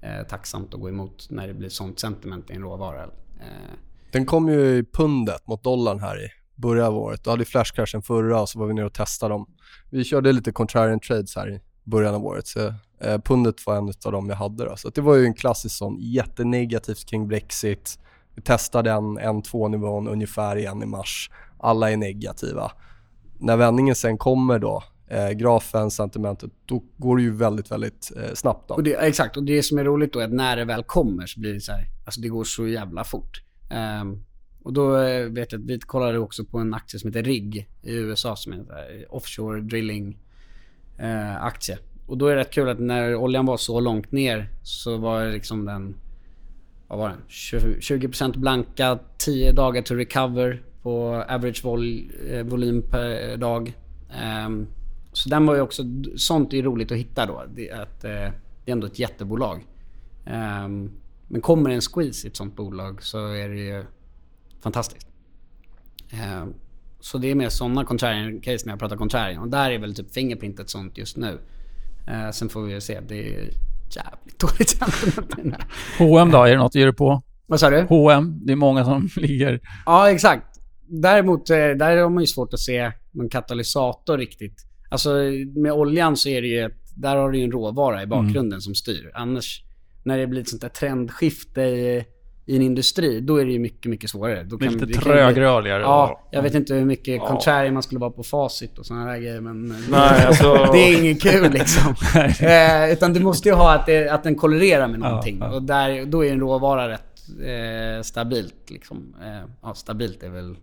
[0.00, 3.02] eh, tacksamt att gå emot när det blir sånt sentiment i en råvara.
[3.40, 3.74] Eh,
[4.12, 7.24] Den kom ju i pundet mot dollarn här i början av året.
[7.24, 9.46] Då hade flashcrashen förra och så var vi nere och testade dem.
[9.90, 12.46] Vi körde lite contrarian trades här i början av året.
[12.46, 12.66] Så,
[13.00, 14.76] eh, pundet var en av dem jag hade då.
[14.76, 17.98] Så det var ju en klassisk sån jättenegativt kring Brexit.
[18.34, 21.30] Vi testade en 1-2 nivån ungefär igen i mars.
[21.58, 22.72] Alla är negativa.
[23.38, 24.82] När vändningen sen kommer då,
[25.14, 28.74] eh, grafen, sentimentet, då går det ju väldigt, väldigt eh, snabbt då.
[28.74, 31.26] Och det, exakt, och det som är roligt då är att när det väl kommer
[31.26, 33.42] så blir det så här, alltså det går så jävla fort.
[34.00, 34.24] Um,
[34.62, 37.68] och då eh, vet jag att vi kollade också på en aktie som heter RIG
[37.82, 40.18] i USA som är en eh, offshore drilling
[40.98, 41.78] eh, aktie.
[42.06, 45.24] och då är det rätt kul att när oljan var så långt ner så var
[45.24, 45.96] det liksom den...
[46.88, 47.18] Vad var den?
[47.28, 53.72] 20%, 20% blanka, 10 dagar to recover på average vol, eh, volym per eh, dag.
[54.46, 54.66] Um,
[55.14, 55.82] så den var ju också...
[56.16, 57.44] Sånt är ju roligt att hitta då.
[57.54, 59.66] Det, att, eh, det är ändå ett jättebolag.
[60.26, 60.90] Ehm,
[61.28, 63.84] men kommer en squeeze i ett sånt bolag så är det ju
[64.62, 65.06] fantastiskt.
[66.10, 66.54] Ehm,
[67.00, 69.42] så det är mer sådana contrarian-case när jag pratar contrarian.
[69.42, 71.38] Och där är väl typ Fingerprint ett sånt just nu.
[72.08, 73.00] Eh, sen får vi se.
[73.00, 73.50] Det är
[73.90, 75.62] jävligt dåligt sentiment.
[75.98, 76.42] H&M då?
[76.42, 77.22] Är det något du ger dig på?
[77.46, 77.86] Vad sa du?
[77.88, 79.60] H&M, det är många som ligger...
[79.86, 80.46] Ja, exakt.
[80.86, 84.66] Däremot, eh, där har man ju svårt att se någon katalysator riktigt.
[84.94, 85.10] Alltså
[85.54, 88.60] med oljan så är det ju ett, där har du ju en råvara i bakgrunden
[88.60, 89.10] som styr.
[89.14, 89.62] Annars,
[90.02, 92.04] när det blir ett sånt där trendskifte i,
[92.46, 94.42] i en industri, då är det ju mycket, mycket svårare.
[94.42, 95.82] Då Lite trögrörligare.
[95.82, 99.18] Ja, jag vet inte hur mycket contrary man skulle vara på facit och sådana där
[99.18, 99.76] grejer men...
[99.90, 100.54] Nej, alltså...
[100.72, 101.94] Det är inget kul liksom.
[102.48, 105.38] eh, utan du måste ju ha att, det, att den kolliderar med någonting.
[105.40, 105.54] Ja, ja.
[105.54, 109.14] Och där, då är en råvara rätt eh, stabilt liksom.
[109.22, 110.56] Eh, ja, stabilt är väl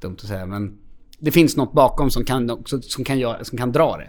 [0.00, 0.78] dumt att säga men
[1.18, 4.08] det finns något bakom som kan, också, som kan, göra, som kan dra det.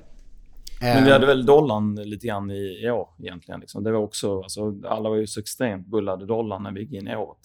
[0.81, 3.59] Men vi hade väl dollarn lite grann i, i år egentligen.
[3.59, 3.83] Liksom.
[3.83, 7.07] Det var också, alltså, alla var ju så extremt bullade dollarn när vi gick in
[7.07, 7.37] i året.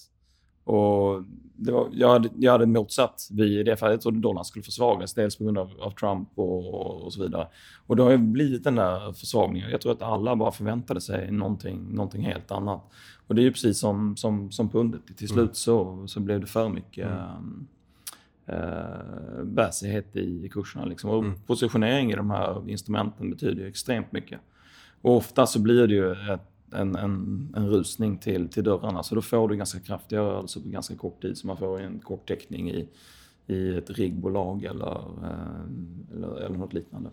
[0.64, 1.24] Och
[1.56, 3.92] var, jag, hade, jag hade motsatt vi i det fallet.
[3.92, 5.14] Jag trodde dollarn skulle försvagas.
[5.14, 7.48] Dels på grund av, av Trump och, och så vidare.
[7.86, 9.70] Och det har ju blivit den där försvagningen.
[9.70, 12.82] Jag tror att alla bara förväntade sig någonting, någonting helt annat.
[13.26, 15.00] Och det är ju precis som, som, som pundet.
[15.16, 17.66] Till slut så, så blev det för mycket mm.
[18.52, 20.84] Eh, bäsighet i kurserna.
[20.84, 21.10] Liksom.
[21.10, 24.40] Och positionering i de här instrumenten betyder extremt mycket.
[25.02, 26.40] Och ofta så blir det ju ett,
[26.72, 29.02] en, en, en rusning till, till dörrarna.
[29.02, 31.38] Så då får du ganska kraftiga rörelser på ganska kort tid.
[31.38, 32.88] Så man får en kort täckning i,
[33.46, 37.10] i ett riggbolag eller, eh, eller, eller något liknande.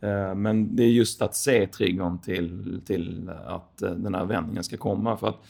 [0.00, 4.64] Eh, Men det är just att se triggern till, till att eh, den här vändningen
[4.64, 5.16] ska komma.
[5.16, 5.46] För att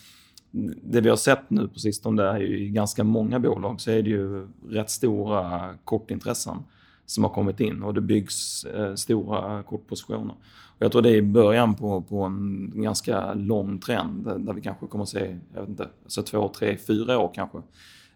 [0.82, 4.02] det vi har sett nu på sistone är ju i ganska många bolag så är
[4.02, 6.56] det ju rätt stora kortintressen
[7.06, 10.34] som har kommit in och det byggs eh, stora kortpositioner.
[10.78, 14.86] Och jag tror det är början på, på en ganska lång trend där, vi kanske
[14.86, 17.58] kommer att se, jag vet inte, så två, tre, fyra år kanske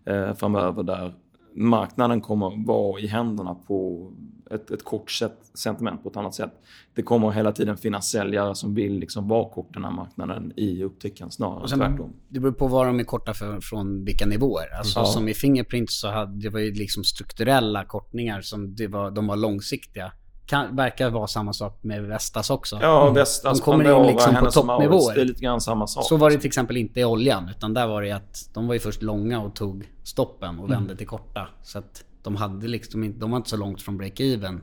[0.05, 1.13] eh, framöver där
[1.55, 4.11] marknaden kommer vara i händerna på
[4.51, 5.11] ett, ett kort
[5.55, 6.51] sentiment på ett annat sätt.
[6.95, 10.83] Det kommer hela tiden finnas säljare som vill liksom vara kort den här marknaden i
[10.83, 12.13] upptäckaren snarare Och sen, tvärtom.
[12.29, 14.79] det beror på vad de är korta för, från vilka nivåer.
[14.79, 15.05] Alltså Ja.
[15.05, 19.27] som i Fingerprint så hade det var ju liksom strukturella kortningar som det var, de
[19.27, 20.13] var långsiktiga.
[20.47, 22.79] Kan, verkar vara samma sak med Vestas också.
[22.83, 25.15] Ja, Vestas, De kommer in liksom på toppnivåer.
[25.15, 26.05] Det är lite grann samma sak.
[26.07, 27.49] Så var det till exempel inte i oljan.
[27.49, 30.97] Utan där var det att de var ju först långa och tog stoppen och vände
[30.97, 31.49] till korta.
[31.63, 34.61] Så att de hade liksom inte, de var inte så långt från break-even.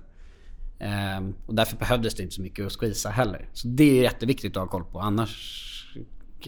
[0.80, 3.50] Ehm, och därför behövdes det inte så mycket att squeeza heller.
[3.54, 5.00] Så det är jätteviktigt att ha koll på.
[5.00, 5.70] Annars,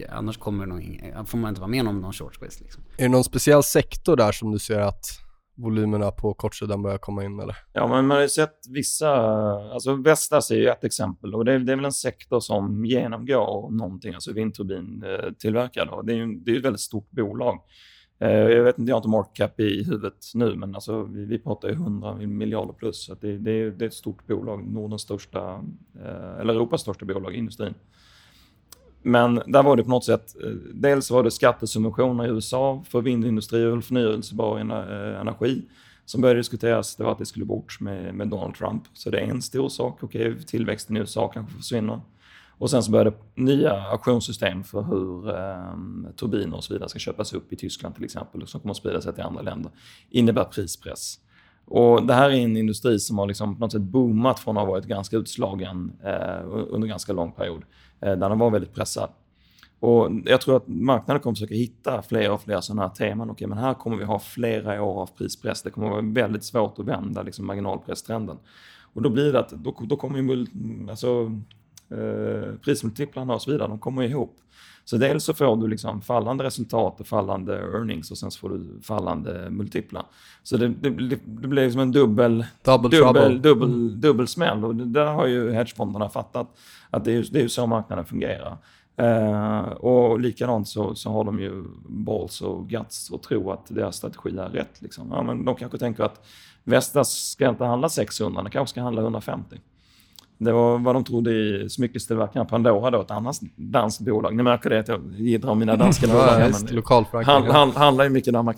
[0.08, 2.62] annars kommer nog ing- får man inte vara med om någon short squeeze.
[2.64, 2.82] Liksom.
[2.98, 5.04] Är det någon speciell sektor där som du ser att
[5.58, 7.56] volymerna på kortsidan börjar komma in eller?
[7.72, 9.10] Ja, men man har ju sett vissa...
[9.72, 12.84] Alltså Vestas är ju ett exempel och det är, det är väl en sektor som
[12.84, 15.84] genomgår någonting, alltså vindturbintillverkare.
[15.90, 16.02] då.
[16.02, 17.58] Det är ju det är ett väldigt stort bolag.
[18.18, 21.24] Eh, jag vet inte, jag har inte market cap i huvudet nu, men alltså, vi,
[21.24, 23.04] vi pratar ju 100 miljarder plus.
[23.04, 25.64] Så det, det, är, det är ett stort bolag, Nordens största,
[26.04, 27.74] eh, eller Europas största bolag i industrin.
[29.02, 33.00] Men där var det på något sätt, eh, dels var det skattesubventioner i USA för
[33.00, 35.62] vindindustri och förnyelsebar energi
[36.04, 36.96] som började diskuteras.
[36.96, 38.82] Det var att det skulle bort med, med Donald Trump.
[38.92, 40.02] Så det är en stor sak.
[40.02, 42.00] Okej, tillväxten i USA kanske försvinner.
[42.58, 47.32] Och sen så började nya auktionssystem för hur eh, turbiner och så vidare ska köpas
[47.32, 49.72] upp i Tyskland till exempel, som kommer att sprida sig till andra länder.
[50.10, 51.18] Innebär prispress.
[51.64, 54.64] Och det här är en industri som har liksom på något sätt boomat från att
[54.64, 57.62] ha varit ganska utslagen eh, under ganska lång period.
[58.00, 59.10] Eh, där den var väldigt pressad.
[59.80, 63.30] Och jag tror att marknaden kommer försöka hitta fler och fler sådana här teman.
[63.30, 65.62] Okej, men här kommer vi ha flera år av prispress.
[65.62, 68.36] Det kommer vara väldigt svårt att vända liksom, marginalpresstrenden.
[68.94, 70.46] Och då blir det att då, då kommer ju
[70.90, 71.32] alltså,
[71.90, 74.36] eh, prismultiplarna och så vidare, de kommer ihop.
[74.84, 78.48] Så dels så får du liksom fallande resultat och fallande earnings och sen så får
[78.48, 80.06] du fallande multiplar.
[80.42, 84.64] Så det, det, det, blir liksom en dubbel, Double dubbel, dubbel, dubbel smäll.
[84.64, 86.48] Och det där har ju hedgefonderna fattat
[86.90, 88.58] att det är, det är så marknaden fungerar.
[88.96, 93.96] Eh, och likadant så, så har de ju balls och guts och tro att deras
[93.96, 94.82] strategi är rätt.
[94.82, 95.10] Liksom.
[95.10, 96.26] Ja, men de kanske tänker att
[96.64, 99.56] Vestas ska inte handla 600, den kanske ska handla 150.
[100.38, 104.36] Det var vad de trodde i smyckestillverkaren Pandora då, ett annat danskt bolag.
[104.36, 106.26] Ni märker det att jag gidrar om mina danska bolag.
[106.26, 107.34] Ja, här, just, men- lokalförankring.
[107.34, 108.56] han, han, handlar ju mycket i Danmark.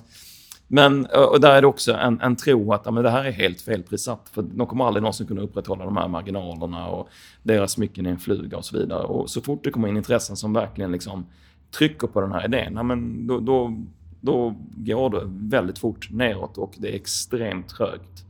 [0.70, 3.30] Men och där är det också en, en tro att ja, men det här är
[3.30, 4.30] helt felprissatt.
[4.32, 7.08] För de kommer aldrig någonsin kunna upprätthålla de här marginalerna och
[7.42, 9.02] deras smycken är en fluga och så vidare.
[9.02, 11.26] Och så fort det kommer in intressen som verkligen liksom
[11.70, 13.78] trycker på den här idén, ja, men då, då,
[14.20, 18.24] då går det väldigt fort neråt och det är extremt trögt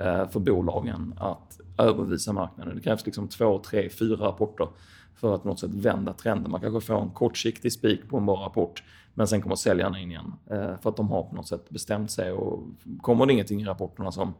[0.00, 2.76] eh, för bolagen att övervisa marknaden.
[2.76, 4.68] Det krävs liksom två, tre, fyra rapporter
[5.14, 6.50] för att på något sätt vända trenden.
[6.50, 8.82] Man kanske får en kortsiktig spik på en bra rapport
[9.14, 10.32] men sen kommer säljarna in igen.
[10.50, 12.32] Eh, för att de har på något sätt bestämt sig.
[12.32, 12.62] Och
[13.00, 14.34] kommer det ingenting i rapporterna som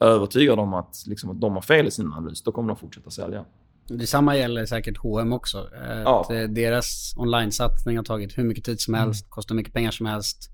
[0.00, 3.10] övertygar dem att, liksom, att de har fel i sin analys, då kommer de fortsätta
[3.10, 3.44] sälja.
[3.86, 5.68] Detsamma gäller säkert H&M också.
[6.04, 6.20] Ja.
[6.20, 9.30] Att eh, deras online-satsning har tagit hur mycket tid som helst, mm.
[9.30, 10.50] kostar mycket pengar som helst.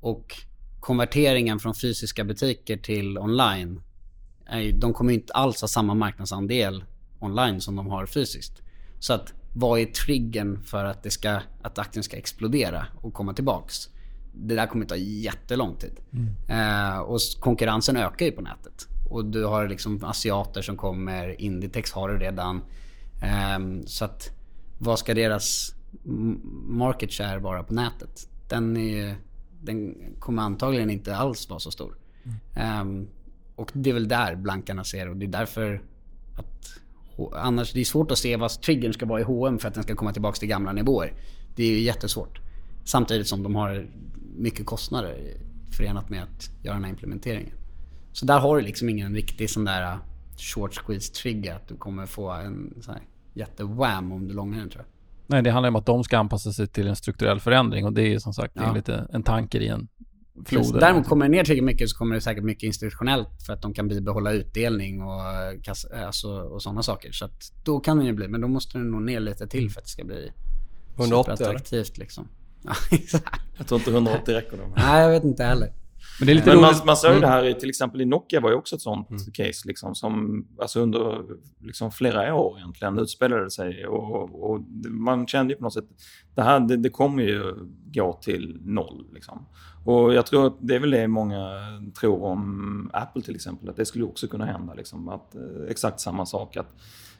[0.00, 0.34] Och
[0.80, 3.82] konverteringen från fysiska butiker till online,
[4.74, 6.84] de kommer inte alls ha samma marknadsandel
[7.18, 8.62] online som de har fysiskt.
[8.98, 13.34] Så att vad är triggern för att, det ska, att aktien ska explodera och komma
[13.34, 13.88] tillbaks?
[14.32, 16.00] Det där kommer ta jättelång tid.
[16.12, 16.34] Mm.
[16.48, 18.88] Eh, och konkurrensen ökar ju på nätet.
[19.10, 22.62] Och du har liksom asiater som kommer, Inditex har det redan.
[23.22, 24.30] Eh, så att
[24.78, 25.74] vad ska deras
[26.66, 28.28] market share vara på nätet?
[28.48, 29.16] Den, är,
[29.60, 31.96] den kommer antagligen inte alls vara så stor.
[32.24, 33.02] Mm.
[33.02, 33.08] Eh,
[33.60, 35.82] och det är väl där blankarna ser och det är därför
[36.36, 36.80] att
[37.32, 39.82] annars det är svårt att se vad triggern ska vara i H&M för att den
[39.82, 41.12] ska komma tillbaka till gamla nivåer.
[41.56, 42.40] Det är ju jättesvårt.
[42.84, 43.86] Samtidigt som de har
[44.36, 45.36] mycket kostnader
[45.76, 47.52] förenat med att göra den här implementeringen.
[48.12, 49.98] Så där har du liksom ingen riktig sån där uh,
[50.36, 53.02] short squeeze trigger att du kommer få en sån här
[53.34, 54.90] jätte-wham om du långar den tror jag.
[55.26, 58.02] Nej, det handlar om att de ska anpassa sig till en strukturell förändring och det
[58.02, 58.74] är som sagt ja.
[58.74, 59.88] lite en tanke i en
[60.44, 60.80] floden.
[60.80, 63.74] Däremot kommer det ner tillräckligt mycket så kommer det säkert mycket institutionellt för att de
[63.74, 65.20] kan bibehålla utdelning och,
[66.06, 67.12] alltså, och sådana saker.
[67.12, 69.70] Så att då kan det ju bli, men då måste det nog ner lite till
[69.70, 70.32] för att det ska bli
[70.96, 72.28] 180 superattraktivt liksom.
[73.58, 74.72] jag tror inte 180 räcker då.
[74.76, 75.72] Nej, jag vet inte heller.
[76.20, 78.40] Men, det är lite men man, man såg det här i, till exempel i Nokia
[78.40, 79.22] var ju också ett sånt mm.
[79.32, 81.22] case liksom, som alltså under
[81.60, 83.86] liksom, flera år egentligen utspelade sig.
[83.86, 85.88] Och, och man kände ju på något sätt
[86.34, 87.54] det här det, det kommer ju
[87.94, 89.06] gå till noll.
[89.14, 89.46] Liksom.
[89.84, 91.48] Och jag tror att det är väl det många
[92.00, 94.74] tror om Apple till exempel, att det skulle också kunna hända.
[94.74, 96.56] Liksom, att, eh, exakt samma sak.
[96.56, 96.74] att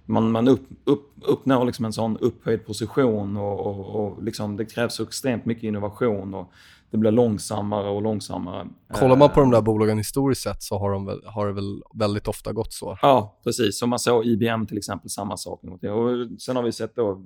[0.06, 4.64] man, man upp, upp, uppnår liksom en sån upphöjd position och, och, och liksom, det
[4.64, 6.34] krävs extremt mycket innovation.
[6.34, 6.52] Och,
[6.90, 8.66] det blir långsammare och långsammare.
[8.92, 11.52] Kollar man på de där eh, bolagen historiskt sett så har, de väl, har det
[11.52, 12.98] väl väldigt ofta gått så.
[13.02, 13.78] Ja, precis.
[13.78, 15.64] Som man såg IBM till exempel, samma sak.
[15.64, 15.80] Och
[16.40, 17.22] sen har vi sett då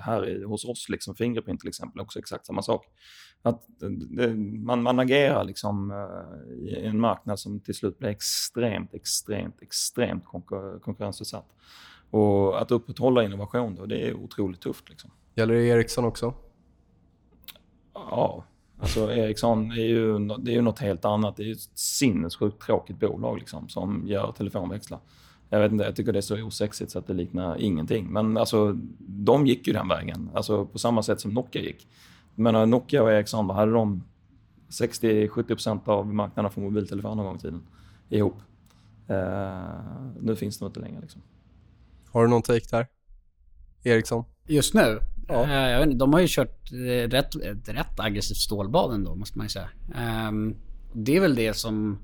[0.00, 2.86] här i, hos oss, liksom Fingerprint till exempel, också exakt samma sak.
[3.42, 3.64] Att
[4.10, 9.62] det, man, man agerar liksom uh, i en marknad som till slut blir extremt, extremt,
[9.62, 11.48] extremt konkur konkurrensutsatt.
[12.10, 14.88] Och att upprätthålla innovation då, det är otroligt tufft.
[14.88, 15.10] Liksom.
[15.34, 16.34] Gäller det Ericsson också?
[17.94, 18.44] Ja,
[18.80, 21.36] Alltså Ericsson är ju, det är ju något helt annat.
[21.36, 25.00] Det är ju ett sinnessjukt tråkigt bolag liksom, som gör telefonväxlar.
[25.50, 28.06] Jag vet inte, jag tycker det är så osexigt så att det liknar ingenting.
[28.06, 30.30] Men alltså, de gick ju den vägen.
[30.34, 31.86] Alltså på samma sätt som Nokia gick.
[32.34, 34.02] Men Nokia och Ericsson, vad hade de
[34.68, 37.62] 60-70% av marknaden för mobiltelefoner någon gång i tiden
[38.08, 38.36] ihop.
[39.10, 41.00] Uh, nu finns det inte längre.
[41.00, 41.22] Liksom.
[42.10, 42.86] Har du någon take där?
[43.82, 44.24] Ericsson?
[44.46, 45.00] Just nu?
[45.28, 45.44] Ja.
[45.44, 49.14] Uh, jag vet inte, de har ju kört eh, rätt, ett rätt aggressivt stålbad ändå,
[49.14, 49.68] måste man ju säga.
[50.28, 50.56] Um,
[50.92, 51.98] det är väl det som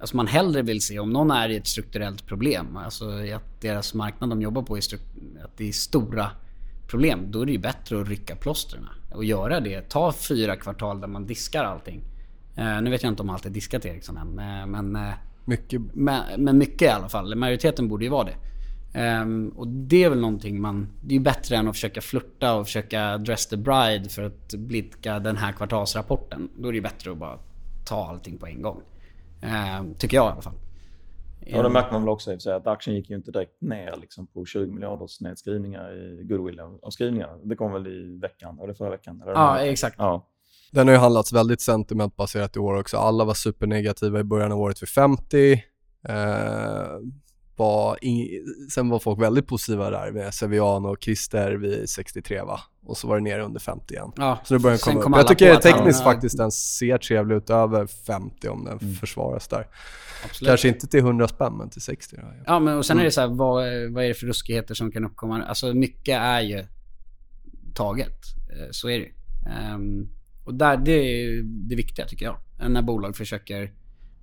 [0.00, 0.98] alltså man hellre vill se.
[0.98, 4.80] Om någon är i ett strukturellt problem, alltså att deras marknad de jobbar på är
[5.44, 6.30] att det är stora
[6.88, 7.20] problem.
[7.30, 9.80] Då är det ju bättre att rycka plåstren och göra det.
[9.80, 12.04] Ta fyra kvartal där man diskar allting.
[12.58, 14.34] Uh, nu vet jag inte om allt är diskat Ericsson än,
[14.70, 14.98] men...
[15.48, 15.82] Mycket.
[15.94, 17.34] Men, men mycket i alla fall.
[17.34, 18.36] Majoriteten borde ju vara det.
[18.94, 20.88] Um, och det är väl någonting man...
[21.02, 25.18] Det är bättre än att försöka flirta och försöka dress the bride för att blidka
[25.18, 26.48] den här kvartalsrapporten.
[26.56, 27.38] Då är det bättre att bara
[27.86, 28.82] ta allting på en gång.
[29.80, 30.54] Um, tycker jag i alla fall.
[31.48, 33.96] Ja, det märker man väl också i sig att aktien gick ju inte direkt ner
[34.00, 37.38] liksom, på 20 miljarders nedskrivningar i goodwill-avskrivningar.
[37.42, 39.22] Det kom väl i veckan, eller förra veckan?
[39.22, 39.96] Eller ja, exakt.
[39.98, 40.28] Ja.
[40.72, 42.96] Den har ju handlats väldigt sentimentbaserat i år också.
[42.96, 45.52] Alla var supernegativa i början av året vid 50.
[45.52, 46.12] Eh,
[47.56, 47.98] var
[48.70, 52.60] sen var folk väldigt positiva där med Seviano och Christer vid 63 va?
[52.86, 54.12] Och så var det nere under 50 igen.
[54.16, 55.16] Ja, så det började komma upp.
[55.16, 58.94] Jag tycker tekniskt han, faktiskt den ser trevlig ut över 50 om den mm.
[58.94, 59.66] försvaras där.
[60.24, 60.48] Absolut.
[60.48, 62.16] Kanske inte till 100 spänn men till 60.
[62.16, 62.22] Då.
[62.46, 64.92] Ja men och sen är det så här, vad, vad är det för ruskigheter som
[64.92, 65.42] kan uppkomma?
[65.42, 66.64] Alltså mycket är ju
[67.74, 68.20] taget.
[68.50, 69.08] Eh, så är det
[69.74, 70.08] um,
[70.44, 72.36] Och där, det är det viktiga tycker jag.
[72.70, 73.72] När bolag försöker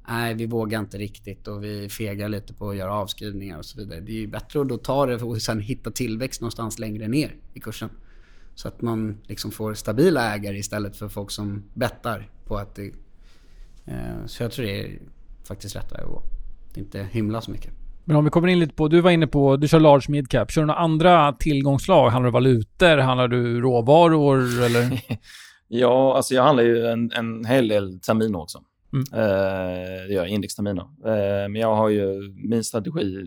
[0.07, 3.77] nej vi vågar inte riktigt och vi fegar lite på att göra avskrivningar och så
[3.77, 3.99] vidare.
[3.99, 7.35] Det är ju bättre att då ta det och sen hitta tillväxt någonstans längre ner
[7.53, 7.89] i kursen.
[8.55, 12.91] Så att man liksom får stabila ägare istället för folk som bettar på att det
[13.85, 14.99] Eh, så jag tror det är
[15.47, 16.23] faktiskt rätt väg att gå.
[16.75, 17.71] Inte himla så mycket.
[18.05, 20.29] Men om vi kommer in lite på, du var inne på, du kör large mid
[20.29, 20.51] cap.
[20.51, 22.09] Kör du några andra tillgångslag?
[22.09, 22.97] Handlar du valutor?
[22.97, 25.01] Handlar du råvaror eller?
[25.67, 28.59] Ja, alltså jag handlar ju en, en hel del terminer också.
[28.93, 29.05] Mm.
[29.13, 30.83] Eh, det gör jag, indexterminer.
[31.05, 33.25] Eh, men jag har ju, min strategi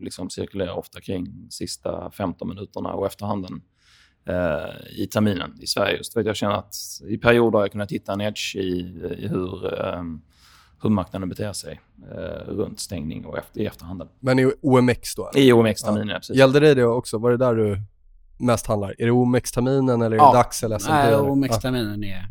[0.00, 3.62] liksom cirkulerar ofta kring sista 15 minuterna och efterhanden
[4.28, 5.96] eh, i terminen i Sverige.
[5.96, 6.74] Just för att jag känner att
[7.08, 8.60] i perioder har jag kunnat hitta en edge i,
[9.18, 10.02] i hur, eh,
[10.82, 11.80] hur marknaden beter sig
[12.46, 14.08] runt stängning och efter, i efterhanden.
[14.20, 15.30] Men i OMX då?
[15.34, 16.14] I OMX-terminen, ja.
[16.16, 16.36] precis.
[16.36, 17.18] Gällde det det också?
[17.18, 17.80] Var det där du
[18.38, 18.94] mest handlar?
[18.98, 20.32] Är det OMX-terminen eller är Ja.
[20.32, 20.92] det DAX eller S&P?
[20.92, 21.30] Nej, eller?
[21.30, 22.26] OMX-terminen är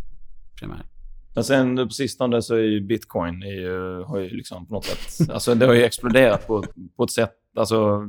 [0.60, 0.86] primär.
[1.34, 4.86] Men sen på sistone så är ju bitcoin är ju, har ju liksom på något
[4.86, 5.30] sätt...
[5.32, 6.64] Alltså det har ju exploderat på,
[6.98, 7.32] på ett sätt...
[7.56, 8.08] Alltså,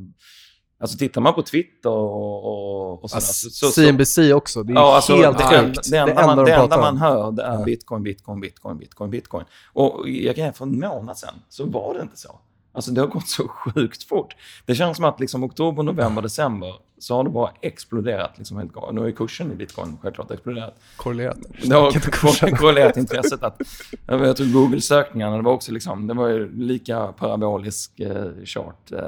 [0.81, 4.63] alltså tittar man på Twitter och, och, och sådär, Alltså, så, så, CNBC också.
[4.63, 5.91] Det är Ja, alltså, helt det, sjukt.
[5.91, 7.65] det, enda man, de det enda man hör det är Ja.
[7.65, 9.45] bitcoin, bitcoin, bitcoin, bitcoin, bitcoin.
[9.73, 12.41] Och jag kan för en månad sedan så var det inte så.
[12.75, 14.37] Alltså det har gått så sjukt fort.
[14.67, 18.73] Det känns som att liksom oktober, november, december så har det bara exploderat liksom helt
[18.73, 18.95] galet.
[18.95, 20.75] Nu har ju kursen i bitcoin självklart exploderat.
[20.97, 21.39] Korrelerat.
[21.63, 23.63] Det har korrelerat intresset att...
[24.07, 26.07] Jag tror Google-sökningarna, det var också liksom...
[26.07, 28.93] Det var ju lika parabolisk eh, chart.
[28.93, 28.99] Eh,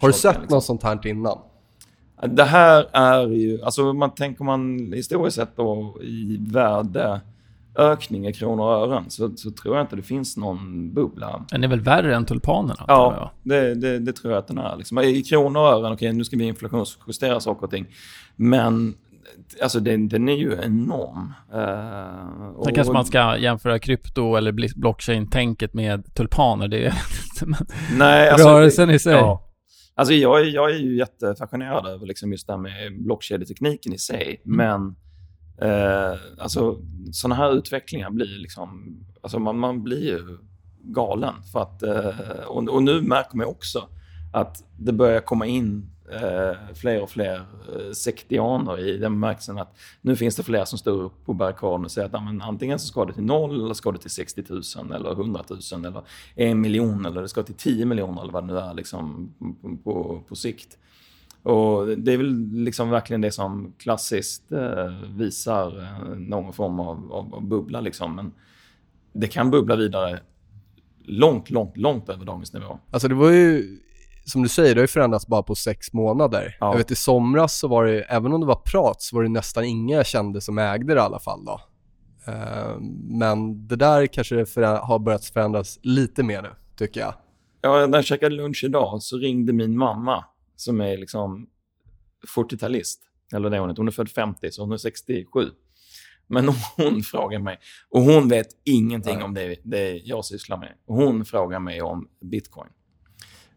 [0.00, 0.56] Har du sett liksom.
[0.56, 1.38] något sånt här innan?
[2.26, 3.62] Det här är ju...
[3.62, 6.36] Alltså man tänker man historiskt sett då i
[7.74, 11.46] värdeökning i kronor och ören så, så tror jag inte det finns någon bubbla.
[11.50, 12.84] Den är väl värre än tulpanerna?
[12.88, 14.76] Ja, det, det, det tror jag att den är.
[14.76, 14.98] Liksom.
[14.98, 17.86] I kronor och ören, okej nu ska vi inflationsjustera saker och ting.
[18.36, 18.94] Men
[19.62, 21.32] alltså den, den är ju enorm.
[21.54, 26.68] Uh, Sen kanske man ska jämföra krypto eller blockchain-tänket med tulpaner.
[26.68, 26.94] Det är
[27.98, 29.12] Nej, alltså, rörelsen i sig.
[29.12, 29.50] Ja.
[29.96, 34.42] Alltså jag, jag är ju jättefascinerad över liksom just det här med blockkedjetekniken i sig.
[34.46, 34.56] Mm.
[34.56, 34.96] Men
[35.58, 36.78] eh, alltså,
[37.12, 38.98] sådana här utvecklingar blir liksom...
[39.20, 40.38] Alltså man, man blir ju
[40.82, 41.34] galen.
[41.52, 43.88] För att, eh, och, och nu märker man också
[44.32, 49.76] att det börjar komma in eh, fler och fler eh, sektianer i den bemärkelsen att
[50.00, 52.86] nu finns det fler som står upp på barrikaden och säger att amen, antingen så
[52.86, 56.02] ska det till noll eller ska det till 60 000 eller 100 000 eller
[56.34, 59.76] en miljon eller det ska till 10 miljoner eller vad det nu är liksom, på,
[59.76, 60.78] på, på sikt.
[61.44, 67.12] Och det är väl liksom verkligen det som klassiskt eh, visar eh, någon form av,
[67.12, 67.80] av, av bubbla.
[67.80, 68.16] Liksom.
[68.16, 68.32] Men
[69.12, 70.20] det kan bubbla vidare
[71.04, 72.78] långt, långt, långt över dagens nivå.
[72.90, 73.78] Alltså det var ju,
[74.24, 76.56] som du säger, det har ju förändrats bara på sex månader.
[76.60, 76.70] Ja.
[76.70, 79.28] Jag vet i somras så var det, även om det var prat, så var det
[79.28, 81.60] nästan inga jag kände som ägde det i alla fall då.
[82.26, 82.76] Eh,
[83.10, 87.14] Men det där kanske förä- har börjat förändras lite mer nu, tycker jag.
[87.60, 90.24] Ja, när jag käkade lunch idag så ringde min mamma
[90.56, 91.46] som är liksom
[92.36, 92.98] 40-talist.
[93.34, 93.80] Eller det är hon inte.
[93.80, 95.50] Hon är född 50, så hon är 67.
[96.26, 97.58] Men hon frågar mig,
[97.90, 100.72] och hon vet ingenting om det, det jag sysslar med.
[100.86, 102.68] Hon frågar mig om bitcoin.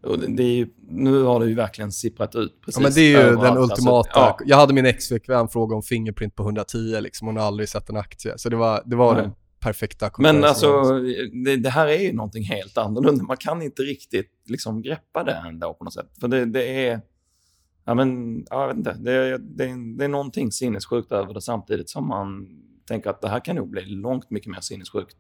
[0.04, 2.92] Och det, det är ju, nu har det ju verkligen sipprat ut precis Ja, men
[2.94, 3.42] det är ju överallt.
[3.42, 4.10] den Alltså, ultimata.
[4.14, 7.28] ja, Jag hade min ex-flickvän fråga om Fingerprint på 110 liksom.
[7.28, 8.34] Hon har aldrig sett en aktie.
[8.38, 9.22] Så det var, det var Nej.
[9.24, 11.00] den perfekta Men alltså,
[11.46, 13.24] det, det här är ju någonting helt annorlunda.
[13.24, 16.10] Man kan inte riktigt liksom greppa det ändå på något sätt.
[16.20, 17.02] För det, det är...
[17.86, 18.94] Ja, men, ja, jag vet inte.
[18.94, 22.48] Det, är- det, det är någonting sinnessjukt över det samtidigt som man
[22.88, 25.18] tänker att det här kan nog bli långt mycket mer sinnessjukt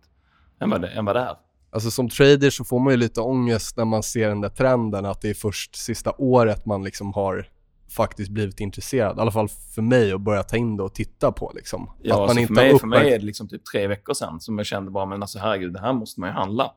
[0.61, 1.35] än vad det, än vad det är.
[1.69, 5.05] Alltså som trader så får man ju lite ångest när man ser den där trenden
[5.05, 7.47] att det är först sista året man liksom har
[7.89, 9.17] faktiskt blivit intresserad.
[9.17, 11.91] I alla fall för mig att börja ta in det och titta på liksom.
[12.01, 13.65] Ja, att man alltså inte för, mig, har för mig uppmärk- är det liksom typ
[13.65, 16.33] tre veckor sedan som jag kände bara, men alltså herregud, det här måste man ju
[16.33, 16.71] handla.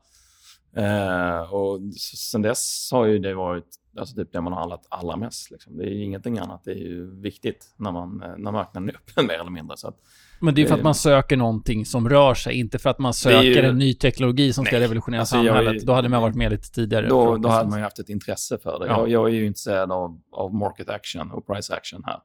[0.76, 1.80] Eh, och
[2.28, 3.64] sen dess har ju det varit
[3.98, 5.50] alltså typ det man har handlat allra mest.
[5.50, 5.76] Liksom.
[5.76, 6.64] Det är ju ingenting annat.
[6.64, 9.76] Det är ju viktigt när, man, eh, när marknaden är öppen mer eller mindre.
[9.76, 9.96] Så att,
[10.40, 12.98] Men det är för att Eh, man söker någonting som rör sig, inte för att
[12.98, 15.86] man är ju- söker en ny teknologi som ska Nej, revolutionera alltså samhället.
[15.86, 17.08] Då hade man varit med lite tidigare.
[17.08, 18.86] då, då hade man ju haft ett intresse för det.
[18.86, 18.98] Ja.
[18.98, 22.18] Jag, jag är ju intresserad av, av market action och price action här.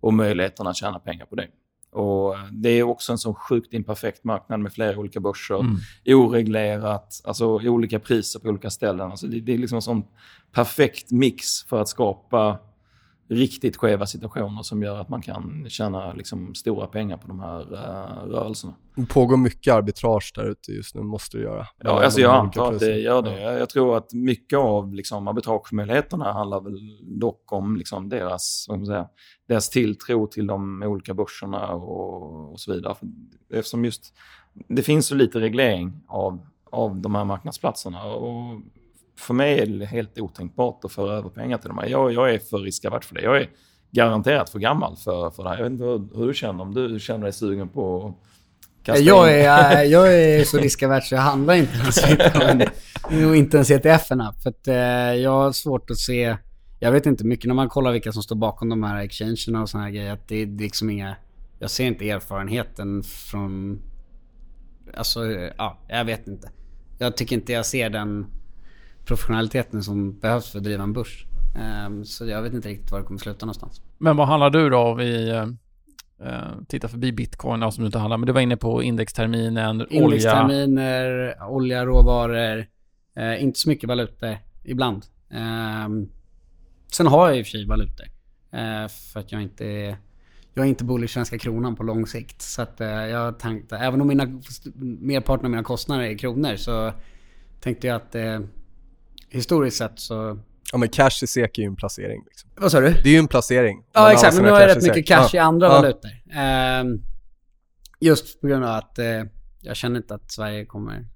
[0.00, 1.46] Och möjligheterna att tjäna pengar på det.
[1.92, 5.60] Och det är också en så sjukt imperfekt marknad med flera olika börser.
[5.60, 5.76] Mm.
[6.06, 9.10] oreglerat, alltså olika priser på olika ställen.
[9.10, 10.02] Alltså det, det är liksom en sån
[10.52, 12.58] perfekt mix för att skapa
[13.30, 17.60] riktigt skeva situationer som gör att man kan tjäna liksom stora pengar på de här
[17.72, 18.74] uh, rörelserna.
[18.94, 21.66] Det pågår mycket arbitrage där ute just nu, måste det göra.
[21.78, 23.40] Ja, alltså jag antar att det gör det.
[23.40, 26.78] Jag, jag tror att mycket av liksom, arbitragemöjligheterna handlar väl
[27.18, 29.08] dock om liksom, deras, vad man säga,
[29.48, 32.94] deras tilltro till de olika börserna och, och så vidare.
[32.94, 33.08] För,
[33.52, 34.14] eftersom just
[34.68, 38.04] det finns så lite reglering av, av de här marknadsplatserna.
[38.04, 38.60] Och
[39.20, 41.86] för mig är det helt otänkbart att föra över pengar till de här.
[41.86, 43.22] Jag, jag är för riskavert för det.
[43.22, 43.50] Jag är
[43.90, 45.56] garanterat för gammal för, för det här.
[45.56, 48.14] Jag vet inte hur, hur du känner, om du känner dig sugen på
[48.82, 49.34] Kasta Jag in.
[49.34, 51.98] är, eh, jag är så riskavert så jag handlar inte ens.
[53.28, 54.32] Och inte ens ETF-erna.
[54.42, 54.74] För att eh,
[55.22, 56.36] jag har svårt att se...
[56.80, 59.68] Jag vet inte mycket när man kollar vilka som står bakom de här exchangerna och
[59.68, 60.12] såna här grejer.
[60.12, 61.16] Att det är liksom inga...
[61.58, 63.82] Jag ser inte erfarenheten från...
[64.94, 65.24] Alltså,
[65.56, 66.50] ja, jag vet inte.
[66.98, 68.26] Jag tycker inte jag ser den
[69.10, 71.26] professionaliteten som behövs för att driva en börs.
[71.56, 73.82] Ehm, så jag vet inte riktigt var det kommer sluta någonstans.
[73.98, 74.96] Men vad handlar du då om?
[74.96, 75.46] Vi eh,
[76.68, 78.16] tittar förbi bitcoin, som du inte handlar.
[78.18, 80.02] Men du var inne på indexterminen, olja.
[80.02, 82.66] Indexterminer, olja, råvaror.
[83.16, 85.02] Eh, inte så mycket valutor ibland.
[85.30, 86.08] Ehm,
[86.92, 88.06] sen har jag i och för sig valutor.
[88.52, 89.96] Eh, för att jag inte är...
[90.54, 92.42] Jag är inte bullish svenska kronan på lång sikt.
[92.42, 92.80] Så att
[93.10, 94.40] jag tänkte, även om mina,
[95.00, 96.92] merparten av mina kostnader är kronor så
[97.60, 98.14] tänkte jag att
[99.30, 100.38] historiskt sett så...
[100.72, 102.22] Ja men cash i SEK är ju en placering.
[102.26, 102.50] Liksom.
[102.56, 102.90] Vad sa du?
[102.90, 103.82] Det är ju en placering.
[103.92, 105.42] Ja exakt, men nu har jag rätt i mycket cash i Ja.
[105.42, 105.72] andra Ja.
[105.72, 106.10] valutor.
[106.32, 106.98] Ehm,
[108.00, 109.06] just på grund av att eh,
[109.60, 111.06] jag känner inte att Sverige kommer...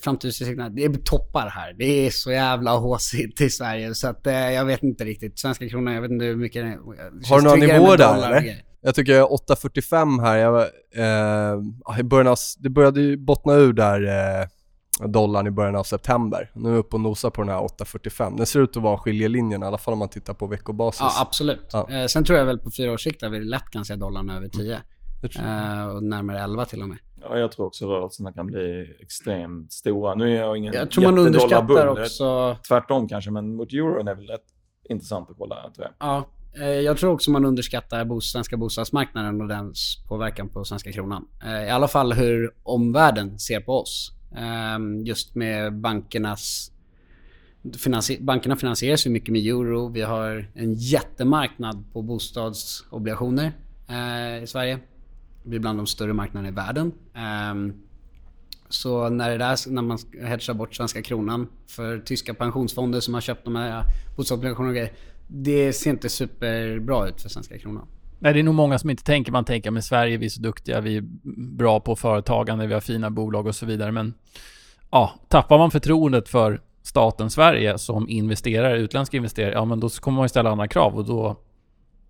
[0.00, 1.72] Framtidsutsikterna, det är toppar här.
[1.78, 5.38] Det är så jävla håsigt i Sverige så att eh, jag vet inte riktigt.
[5.38, 6.64] Svenska kronan, jag vet inte hur mycket
[7.28, 8.62] Har du några nivåer där, eller?
[8.80, 10.60] Jag tycker 8.45 här, jag,
[10.94, 14.46] eh, i början av, det började ju bottna ur där eh,
[15.00, 16.50] dollarn i början av september.
[16.54, 18.36] Nu är vi uppe och nosar på den här 8.45.
[18.36, 21.00] Den ser ut att vara skiljelinjen i alla fall om man tittar på veckobasis.
[21.00, 21.70] Ja, absolut.
[21.72, 21.90] Ja.
[21.90, 24.30] Eh, sen tror jag väl på fyra års sikt att vi lätt kan se dollarn
[24.30, 24.80] över 10.
[25.22, 26.98] Jag tror- Eh, och närmare 11 till och med.
[27.20, 30.14] Ja, jag tror också rörelserna kan bli extremt stora.
[30.14, 32.56] Nu är jag ingen Jag tror man underskattar också...
[32.68, 34.44] Tvärtom kanske, men mot euron är väl rätt
[34.88, 35.92] intressant att kolla, tror jag.
[36.08, 36.24] Ja,
[36.60, 41.24] eh, jag tror också man underskattar svenska bostadsmarknaden och dens påverkan på svenska kronan.
[41.44, 44.12] Eh, I alla fall hur omvärlden ser på oss.
[44.36, 46.70] Ehm, just med bankernas...
[47.62, 49.88] Finansi- bankerna finansieras ju mycket med euro.
[49.88, 53.52] Vi har en jättemarknad på bostadsobligationer
[53.88, 54.78] eh, i Sverige.
[55.42, 56.92] Vi är bland de större marknaderna i världen.
[57.14, 57.72] Ehm,
[58.68, 63.20] så när, det där, när man hedgar bort svenska kronan för tyska pensionsfonder som har
[63.20, 63.84] köpt de här
[64.16, 64.92] bostadsobligationerna och grejer.
[65.28, 67.86] Det ser inte superbra ut för svenska kronan.
[68.18, 69.32] Nej, det är nog många som inte tänker.
[69.32, 71.04] Man tänker, men Sverige, vi är så duktiga, vi är
[71.56, 73.92] bra på företagande, vi har fina bolag och så vidare.
[73.92, 74.14] Men
[74.90, 80.16] ja, tappar man förtroendet för staten Sverige som investerare, utländska investerare, ja men då kommer
[80.16, 81.36] man ju ställa andra krav och då...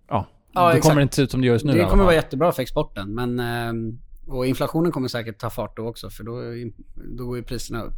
[0.09, 0.83] Ja, Ja, då exakt.
[0.83, 2.61] kommer det inte se ut som det gör just nu det kommer vara jättebra för
[2.61, 3.15] exporten.
[3.15, 6.41] Men, ehm, och inflationen kommer säkert ta fart då också för då,
[7.17, 7.93] då går ju priserna upp.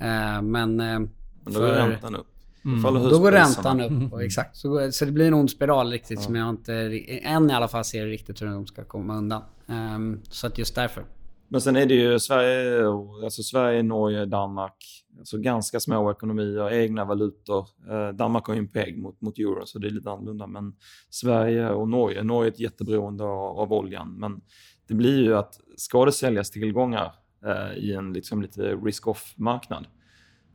[0.00, 1.10] Eh, Men, ehm,
[1.44, 2.26] Men då går för- räntan upp.
[2.64, 2.82] Mm.
[3.10, 4.12] Då går räntan upp.
[4.12, 4.56] Och exakt.
[4.56, 6.74] Så, går- så det blir en ond spiral riktigt som jag inte,
[7.22, 9.42] än i alla fall ser riktigt hur de ska komma undan.
[9.68, 11.04] Ehm, så att just därför.
[11.48, 14.74] Men sen är det ju Sverige, och- alltså Sverige, Norge, Danmark.
[15.18, 17.66] Alltså ganska små ekonomier, egna valutor.
[17.90, 20.46] Eh, Danmark har ju en peg mot, mot euro så det är lite annorlunda.
[20.46, 20.74] Men
[21.10, 24.14] Sverige och Norge, Norge är ett jätteberoende av, av oljan.
[24.18, 24.40] Men
[24.88, 27.12] det blir ju att ska det säljas tillgångar
[27.46, 29.86] eh, i en liksom lite risk-off-marknad.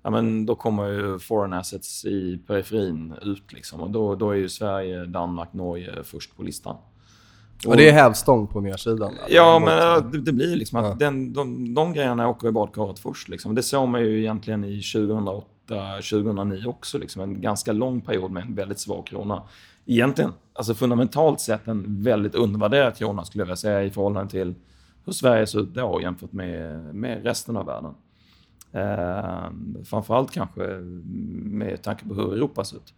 [0.08, 3.82] Ja, men då kommer ju foreign assets i periferin ut liksom.
[3.82, 6.76] Och då, då är ju Sverige, Danmark, Norge först på listan.
[7.68, 9.14] Och det är hävstång på nedsidan.
[9.30, 10.96] Ja, men det, det blir liksom att Ja.
[10.96, 13.30] den, de, de grejerna åker i badkaret först.
[13.30, 13.56] Liksom.
[13.56, 16.98] Det såg man ju egentligen i 2008-2009 också.
[16.98, 17.22] Liksom.
[17.22, 19.44] En ganska lång period med en väldigt svag krona.
[19.86, 24.56] Egentligen, alltså fundamentalt sett en väldigt undervärderad krona skulle jag vilja säga i förhållande till
[25.06, 27.94] hur Sverige ser ut då jämfört med, med resten av världen.
[28.72, 29.50] Eh,
[29.86, 30.62] framförallt kanske
[31.44, 32.94] med tanke på hur Europa ser ut.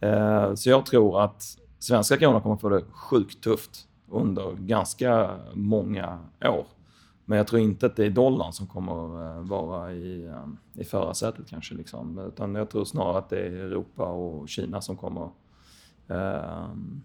[0.00, 1.42] Eh, så jag tror att
[1.78, 6.66] svenska kronan kommer få det sjukt tufft under ganska många år.
[7.24, 10.84] Men jag tror inte att det är dollarn som kommer eh, vara i, eh, i
[10.84, 11.74] förarsätet kanske.
[11.74, 12.18] Liksom.
[12.18, 15.30] Utan jag tror snarare att det är Europa och Kina som kommer
[16.08, 17.02] ehm,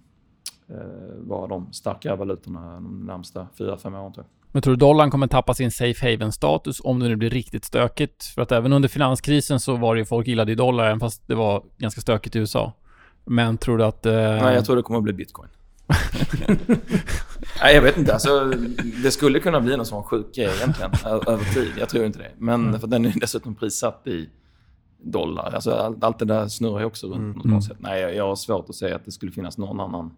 [0.68, 4.43] eh, vara de starka valutorna de närmsta 4-5 åren tror jag.
[4.54, 8.24] Men tror du dollarn kommer tappa sin safe haven-status om det nu blir riktigt stökigt?
[8.24, 11.28] För att även under finanskrisen så var det ju folk gillade ju dollar, även fast
[11.28, 12.74] det var ganska stökigt i USA.
[13.26, 14.06] Men tror du att...
[14.06, 15.50] Eh, Nej, jag tror det kommer att bli bitcoin.
[17.62, 18.14] Nej, jag vet inte.
[18.14, 18.54] Alltså,
[19.04, 21.72] det skulle kunna bli någon sån sjuk grej egentligen över tid.
[21.80, 22.32] Jag tror inte det.
[22.38, 24.30] Men för den är dessutom prissatt i
[25.04, 25.52] dollar.
[25.56, 27.78] Alltså, allt, allt det där snurrar ju också runt på något sätt.
[27.80, 30.12] Nej, jag, jag har svårt att säga att det skulle finnas någon annan.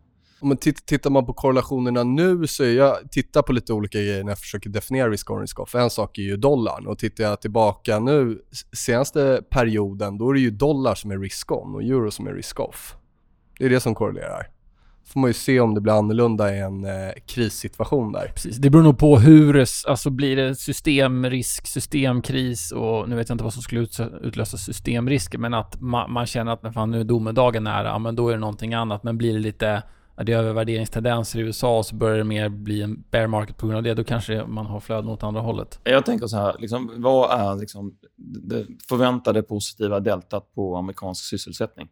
[0.45, 4.23] Om man tittar man på korrelationerna nu så är jag tittar på lite olika grejer
[4.23, 5.75] när jag försöker definiera risk on risk off.
[5.75, 8.41] En sak är ju dollarn och tittar jag tillbaka nu
[8.73, 12.33] senaste perioden då är det ju dollar som är risk on och euro som är
[12.33, 12.95] risk off.
[13.59, 14.47] Det är det som korrelerar.
[15.05, 18.31] får man ju se om det blir annorlunda i en eh, krissituation där.
[18.35, 18.57] Precis.
[18.57, 23.43] Det beror nog på hur, alltså blir det systemrisk, systemkris och nu vet jag inte
[23.43, 23.87] vad som skulle
[24.21, 28.15] utlösa systemrisker men att ma- man känner att fan, nu är domedagen nära, ja, men
[28.15, 29.03] då är det någonting annat.
[29.03, 29.83] Men blir det lite
[30.15, 33.67] det är övervärderingstendenser i USA och så börjar det mer bli en bear market på
[33.67, 33.93] grund av det.
[33.93, 35.79] Då kanske man har flöden åt andra hållet.
[35.83, 41.89] Jag tänker så här, liksom, vad är liksom, det förväntade positiva deltat på amerikansk sysselsättning?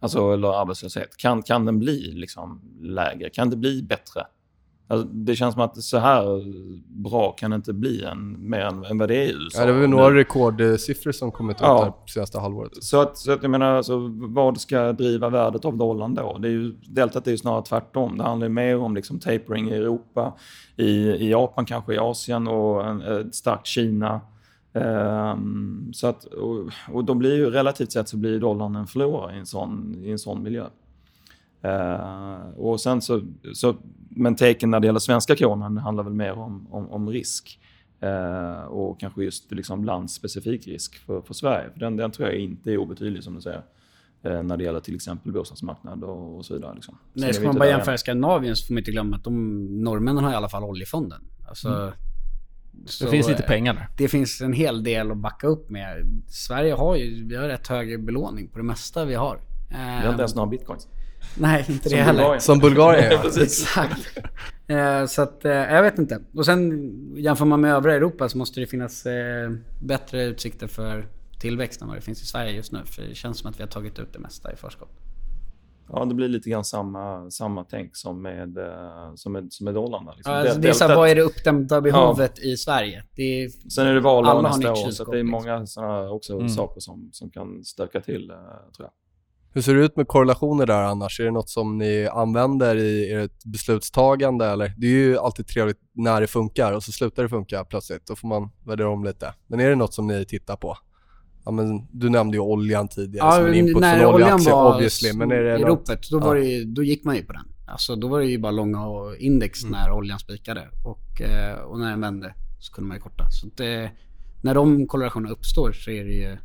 [0.00, 1.16] Alltså, eller arbetslöshet.
[1.16, 3.30] Kan, kan den bli liksom, lägre?
[3.30, 4.26] Kan det bli bättre?
[4.90, 6.24] Alltså, det känns som att så här
[7.02, 9.60] bra kan det inte bli än, mer än, än vad det är i USA.
[9.60, 11.82] Ja, det var väl några rekordsiffror som kommit ut Ja.
[11.82, 12.84] här senaste halvåret.
[12.84, 16.38] Så att, så att jag menar, alltså, vad ska driva värdet av dollarn då?
[16.38, 18.18] Det är ju, deltat är ju snarare tvärtom.
[18.18, 20.32] Det handlar ju mer om liksom tapering i Europa,
[20.76, 24.20] i, i Japan kanske, i Asien och en, ett starkt Kina.
[24.74, 29.36] Ehm, så att, och, och då blir ju relativt sett så blir dollarn en förlorare
[29.36, 30.64] i en sån, i en sån miljö.
[31.62, 33.22] Ehm, och sen så,
[33.54, 33.76] så,
[34.08, 37.60] men taken när det gäller svenska kronan handlar väl mer om, om, om risk.
[38.00, 41.70] Eh, och kanske just liksom landsspecifik risk för, för Sverige.
[41.72, 43.62] För den, den tror jag inte är obetydlig som du säger.
[44.22, 46.74] Eh, när det gäller till exempel bostadsmarknad och, och så vidare.
[46.74, 46.98] Liksom.
[47.12, 47.98] Nej, ska vi man bara jämföra än.
[47.98, 51.20] Skandinavien så får man inte glömma att de norrmännen har i alla fall oljefonden.
[51.48, 51.92] Alltså,
[52.72, 53.88] Det så, finns lite pengar där.
[53.96, 56.22] Det finns en hel del att backa upp med.
[56.26, 59.40] Sverige har ju, vi har rätt hög belåning på det mesta vi har.
[59.70, 60.88] Vi har inte ens några bitcoins.
[61.38, 62.12] Nej, inte det Som heller.
[62.22, 62.40] Bulgarien.
[62.40, 63.42] Som Bulgarien, ja.
[63.42, 64.18] Exakt.
[64.66, 66.20] Eh, så att, eh, jag vet inte.
[66.34, 69.50] Och sen jämför man med övriga Europa så måste det finnas eh,
[69.82, 71.06] bättre utsikter för
[71.40, 72.78] tillväxt än vad det finns i Sverige just nu.
[72.84, 74.90] För det känns som att vi har tagit ut det mesta i förskott.
[75.92, 78.58] Ja, det blir lite grann samma, samma tänk som med,
[79.14, 80.04] som med, som med dollarn.
[80.06, 80.32] Där, liksom.
[80.34, 83.04] Ja, alltså, det är så här, vad är det uppdämda behovet i Sverige?
[83.14, 85.30] Det är, Sen är det valår nästa år, så det är liksom.
[85.30, 86.48] många sådana också Mm.
[86.48, 88.26] saker som, som kan stöka till,
[88.76, 88.90] tror jag.
[89.52, 91.20] Hur ser det ut med korrelationer där annars?
[91.20, 94.72] Är det något som ni använder i ert beslutstagande eller?
[94.76, 98.06] Det är ju alltid trevligt när det funkar och så slutar det funka plötsligt.
[98.06, 99.34] Då får man värdera om lite.
[99.46, 100.76] Men är det något som ni tittar på?
[101.44, 105.12] Ja, men du nämnde ju oljan tidigare som en input när från oljan var obviously.
[105.12, 105.68] Men är det i något?
[105.68, 106.24] ropet, då, Ja.
[106.24, 107.46] var det ju, då gick man ju på den.
[107.66, 109.72] Alltså, då var det ju bara långa och index Mm.
[109.72, 110.68] när oljan spikade.
[110.84, 113.30] Och, eh, och när den vände så kunde man ju korta.
[113.30, 113.90] Så att, eh,
[114.42, 116.36] när de korrelationerna uppstår så är det ju...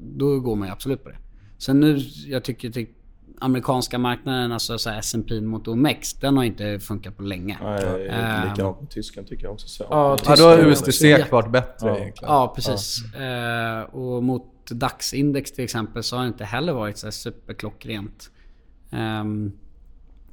[0.00, 1.16] Då går man ju absolut på det.
[1.58, 2.90] Sen nu, jag tycker typ
[3.40, 7.58] amerikanska marknaden, alltså så här S&P mot OMX, den har inte funkat på länge.
[7.62, 8.48] Nej, Ehm.
[8.48, 9.68] Likadant med tysken tycker jag också.
[9.68, 9.86] Så.
[9.90, 11.96] Ja, Ja, Tyskland då har USDC varit bättre Ja.
[11.98, 12.32] egentligen.
[12.34, 13.14] Ja, precis.
[13.14, 18.30] Eh, och mot DAX-index till exempel så har det inte heller varit så här superklockrent.
[18.90, 19.52] Ehm,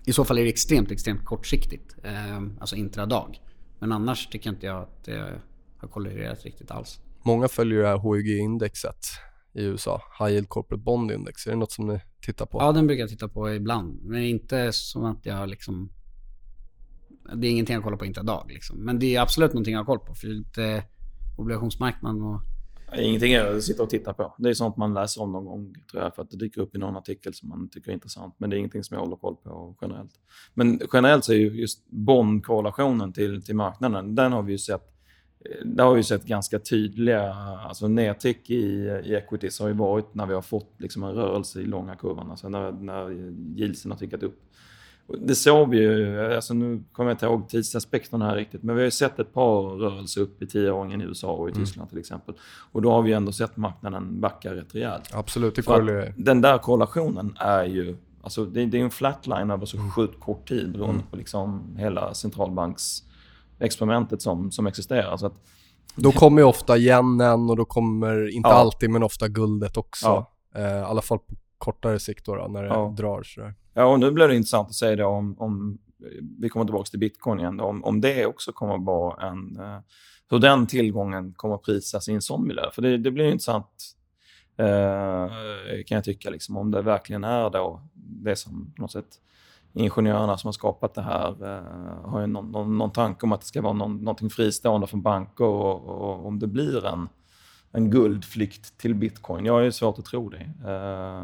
[0.05, 1.95] I så fall är det extremt, extremt kortsiktigt.
[2.38, 3.39] Um, alltså intradag.
[3.80, 5.39] Men annars tycker inte jag att det
[5.78, 6.99] har korrelerat riktigt alls.
[7.24, 9.05] Många följer det här HYG-indexet
[9.54, 10.01] i USA.
[10.20, 11.47] High Yield Corporate Bond Index.
[11.47, 12.58] Är det något som ni tittar på?
[12.62, 13.99] Ja, den brukar jag titta på ibland.
[14.04, 15.89] Men inte som att jag liksom...
[17.36, 18.78] Det är ingenting jag kollar på intradag liksom.
[18.86, 20.16] Men det är absolut någonting jag har koll på.
[20.16, 20.84] För det är lite
[21.38, 22.41] obligationsmarknaden och...
[22.97, 24.36] Ingenting är att sitta och titta på.
[24.38, 26.76] Det är sånt man läser om någon gång, tror jag, för att det dyker upp
[26.76, 28.36] i någon artikel som man tycker är intressant.
[28.38, 30.12] Men det är ingenting som jag håller koll på generellt.
[30.54, 34.93] Men generellt så är ju just bondkorrelationen till, till marknaden, den har vi ju sett
[35.66, 37.34] där har vi sett ganska tydliga
[37.68, 38.64] alltså nedtick i,
[39.06, 42.32] i equities har ju varit när vi har fått liksom en rörelse i långa kurvan,
[42.32, 43.12] alltså när, när
[43.58, 44.39] yieldsen har tickat upp.
[45.08, 48.82] Det såg vi ju, alltså nu kommer jag inte ihåg tidsaspekterna här riktigt, men vi
[48.82, 52.00] har ju sett ett par rörelser upp i tioåringen i USA och i Tyskland till
[52.00, 52.36] exempel.
[52.72, 55.10] Och då har vi ändå sett marknaden backa rätt rejält.
[55.14, 56.14] Absolut, det korrelerar.
[56.18, 60.48] den där korrelationen är ju, alltså det, det är en flatline över så sjukt kort
[60.48, 62.14] tid beroende på liksom hela
[63.60, 65.18] centralbanksexperimentet som, som existerar.
[65.18, 65.34] Så att,
[65.95, 68.54] Då kommer ju ofta yenen och då kommer, inte Ja.
[68.54, 70.06] alltid, men ofta guldet också.
[70.06, 70.32] Ja.
[70.56, 72.93] Eh, I alla fall på kortare sikt då, då när det Ja.
[72.97, 73.54] drar sådär.
[73.74, 75.78] ja, och nu blir det intressant att säga då om, om
[76.39, 79.80] vi kommer tillbaka till bitcoin igen, då, om, om det också kommer vara en, eh,
[80.30, 82.64] hur den tillgången kommer att prisas i en sån miljö.
[82.74, 83.95] För det, det blir intressant
[84.58, 85.28] eh,
[85.86, 89.20] kan jag tycka, liksom, om det verkligen är då det som på något sätt
[89.76, 93.41] ingenjörerna som har skapat det här eh, har ju någon, någon, någon tanke om att
[93.41, 97.09] det ska vara någon, någonting fristående från banker och, och om det blir en,
[97.71, 99.45] en guldflykt till bitcoin.
[99.45, 100.37] Jag har ju svårt att tro det.
[100.37, 100.43] Eh,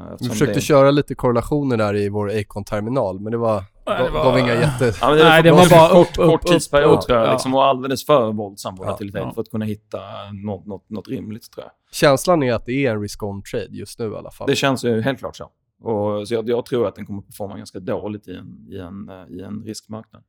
[0.07, 4.03] Vi eftersom försökte det, köra lite korrelationer där i vår Acon-terminal, men det var, Nej,
[4.03, 4.93] det gav var- inga jätte...
[5.01, 7.27] Ja, men det, Nej, det var bara kort, upp, upp, kort tidsperiod upp, tror jag.
[7.27, 7.31] ja.
[7.31, 9.31] Liksom, och alldeles för våldsam volatilitet ja.
[9.34, 9.97] för att kunna hitta
[10.45, 11.71] något, något, något rimligt tror jag.
[11.91, 14.47] Känslan är att det är en risk-on trade just nu i alla fall.
[14.47, 15.49] Det känns ju helt klart så.
[15.80, 19.10] Och, så jag, jag tror att den kommer performa ganska dåligt i en, i en,
[19.10, 20.23] eh, i en riskmarknad.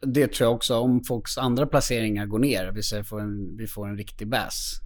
[0.00, 0.78] Det tror jag också.
[0.78, 4.80] Om folks andra placeringar går ner, vi säger får en, vi får en riktig bass.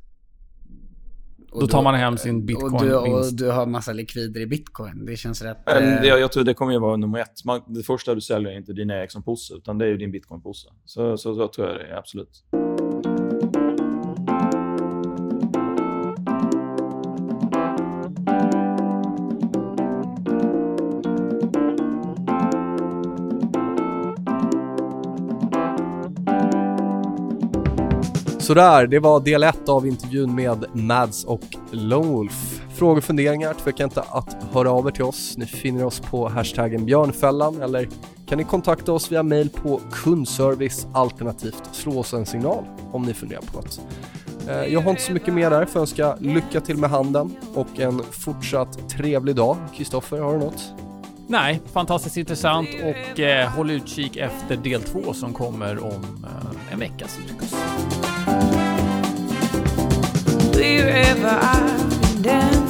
[1.53, 4.47] Och Då tar man hem sin bitcoin Och du, och du har massa likvider i
[4.47, 5.07] bitcoin.
[5.07, 5.59] Det känns rätt...
[5.66, 7.45] Men eh, jag, jag tror det kommer ju vara nummer ett.
[7.45, 10.69] Man, det första du säljer är inte din Ericsson-påse, utan det är ju din bitcoin-påse.
[10.85, 12.45] Så, så, så tror jag det är, absolut.
[28.45, 31.41] Sådär, det var del ett av intervjun med Mads och
[31.71, 32.61] Lone Wolf.
[32.75, 35.37] Frågor och funderingar, tveka inte att höra av er till oss.
[35.37, 37.89] Ni finner oss på hashtaggen björnfällan eller
[38.27, 43.15] kan ni kontakta oss via mail på kundservice alternativt slå oss en signal om ni
[43.15, 43.81] funderar på något.
[44.49, 47.37] Eh, jag har inte så mycket mer där för att önska lycka till med handeln
[47.55, 49.57] och en fortsatt trevlig dag.
[49.77, 50.75] Kristoffer, har du något?
[51.27, 56.79] Nej, fantastiskt intressant och eh, håll utkik efter del två som kommer om eh, en
[56.79, 57.07] vecka
[60.57, 62.64] be river I've been down.